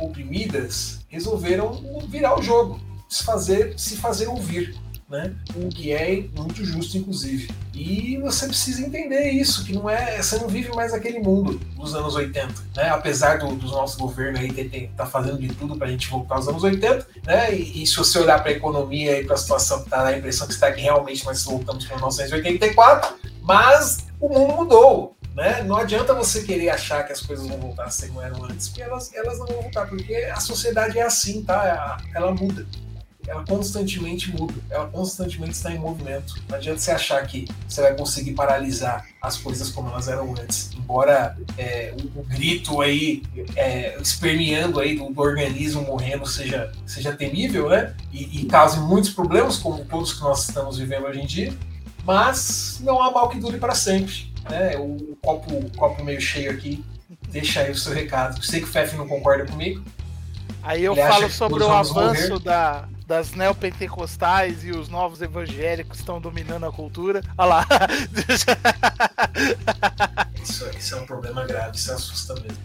[0.00, 4.74] oprimidas resolveram virar o jogo, se fazer, se fazer ouvir,
[5.08, 5.34] né?
[5.56, 7.50] O que é muito justo, inclusive.
[7.74, 11.94] E você precisa entender isso, que não é, você não vive mais aquele mundo dos
[11.94, 12.90] anos 80, né?
[12.90, 16.36] Apesar do, dos nossos governos aí ter, tá fazendo de tudo para a gente voltar
[16.36, 17.54] aos anos 80, né?
[17.54, 20.18] E, e se você olhar para a economia e para a situação tá, dá a
[20.18, 25.14] impressão que está que realmente nós voltamos para 1984, mas o mundo mudou.
[25.34, 25.62] Né?
[25.62, 28.68] Não adianta você querer achar que as coisas vão voltar a ser como eram antes,
[28.68, 31.96] porque elas, elas não vão voltar, porque a sociedade é assim, tá?
[32.12, 32.66] Ela muda
[33.28, 36.34] ela constantemente muda, ela constantemente está em movimento.
[36.48, 40.70] Não adianta você achar que você vai conseguir paralisar as coisas como elas eram antes.
[40.74, 43.22] Embora é, o, o, grito aí,
[43.54, 47.94] é, esperneando aí do, do, organismo morrendo seja, seja temível, né?
[48.10, 51.54] E, e cause muitos problemas, como todos que nós estamos vivendo hoje em dia,
[52.04, 54.32] mas não há mal que dure para sempre.
[54.48, 54.76] Né?
[54.78, 56.82] O, o copo, o copo meio cheio aqui
[57.30, 58.42] deixa aí o seu recado.
[58.44, 59.82] Sei que o Fef não concorda comigo.
[60.62, 62.38] Aí eu Ele falo sobre o avanço morrer.
[62.40, 67.22] da, das neopentecostais e os novos evangélicos estão dominando a cultura.
[67.38, 67.66] Olha lá.
[70.48, 72.58] Isso, isso é um problema grave, isso assusta mesmo.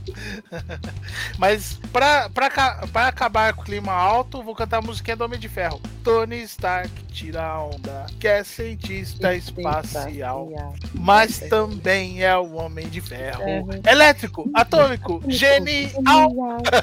[1.38, 2.50] Mas pra, pra,
[2.88, 5.82] pra acabar com o clima alto, vou cantar a musiquinha do Homem de Ferro.
[6.04, 10.50] Tony Stark tira a onda, que é cientista espacial,
[10.94, 13.44] mas também é o Homem de Ferro.
[13.44, 13.82] Uhum.
[13.86, 16.32] Elétrico, atômico, genial.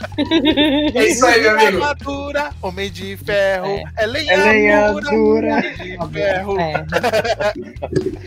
[0.95, 1.82] É isso aí, meu amigo.
[1.82, 3.41] Armadura, Homem de Ferro,
[3.97, 5.60] é, lenha, É lenha dura, dura.
[5.62, 6.60] De Ferro.
[6.60, 6.85] É.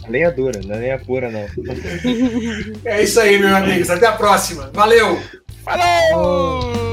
[0.10, 1.46] Lenha dura, não é lenha pura, não.
[2.86, 3.90] É isso aí, meus amigos.
[3.90, 4.70] Até a próxima.
[4.74, 5.20] Valeu!
[5.64, 6.93] Falou!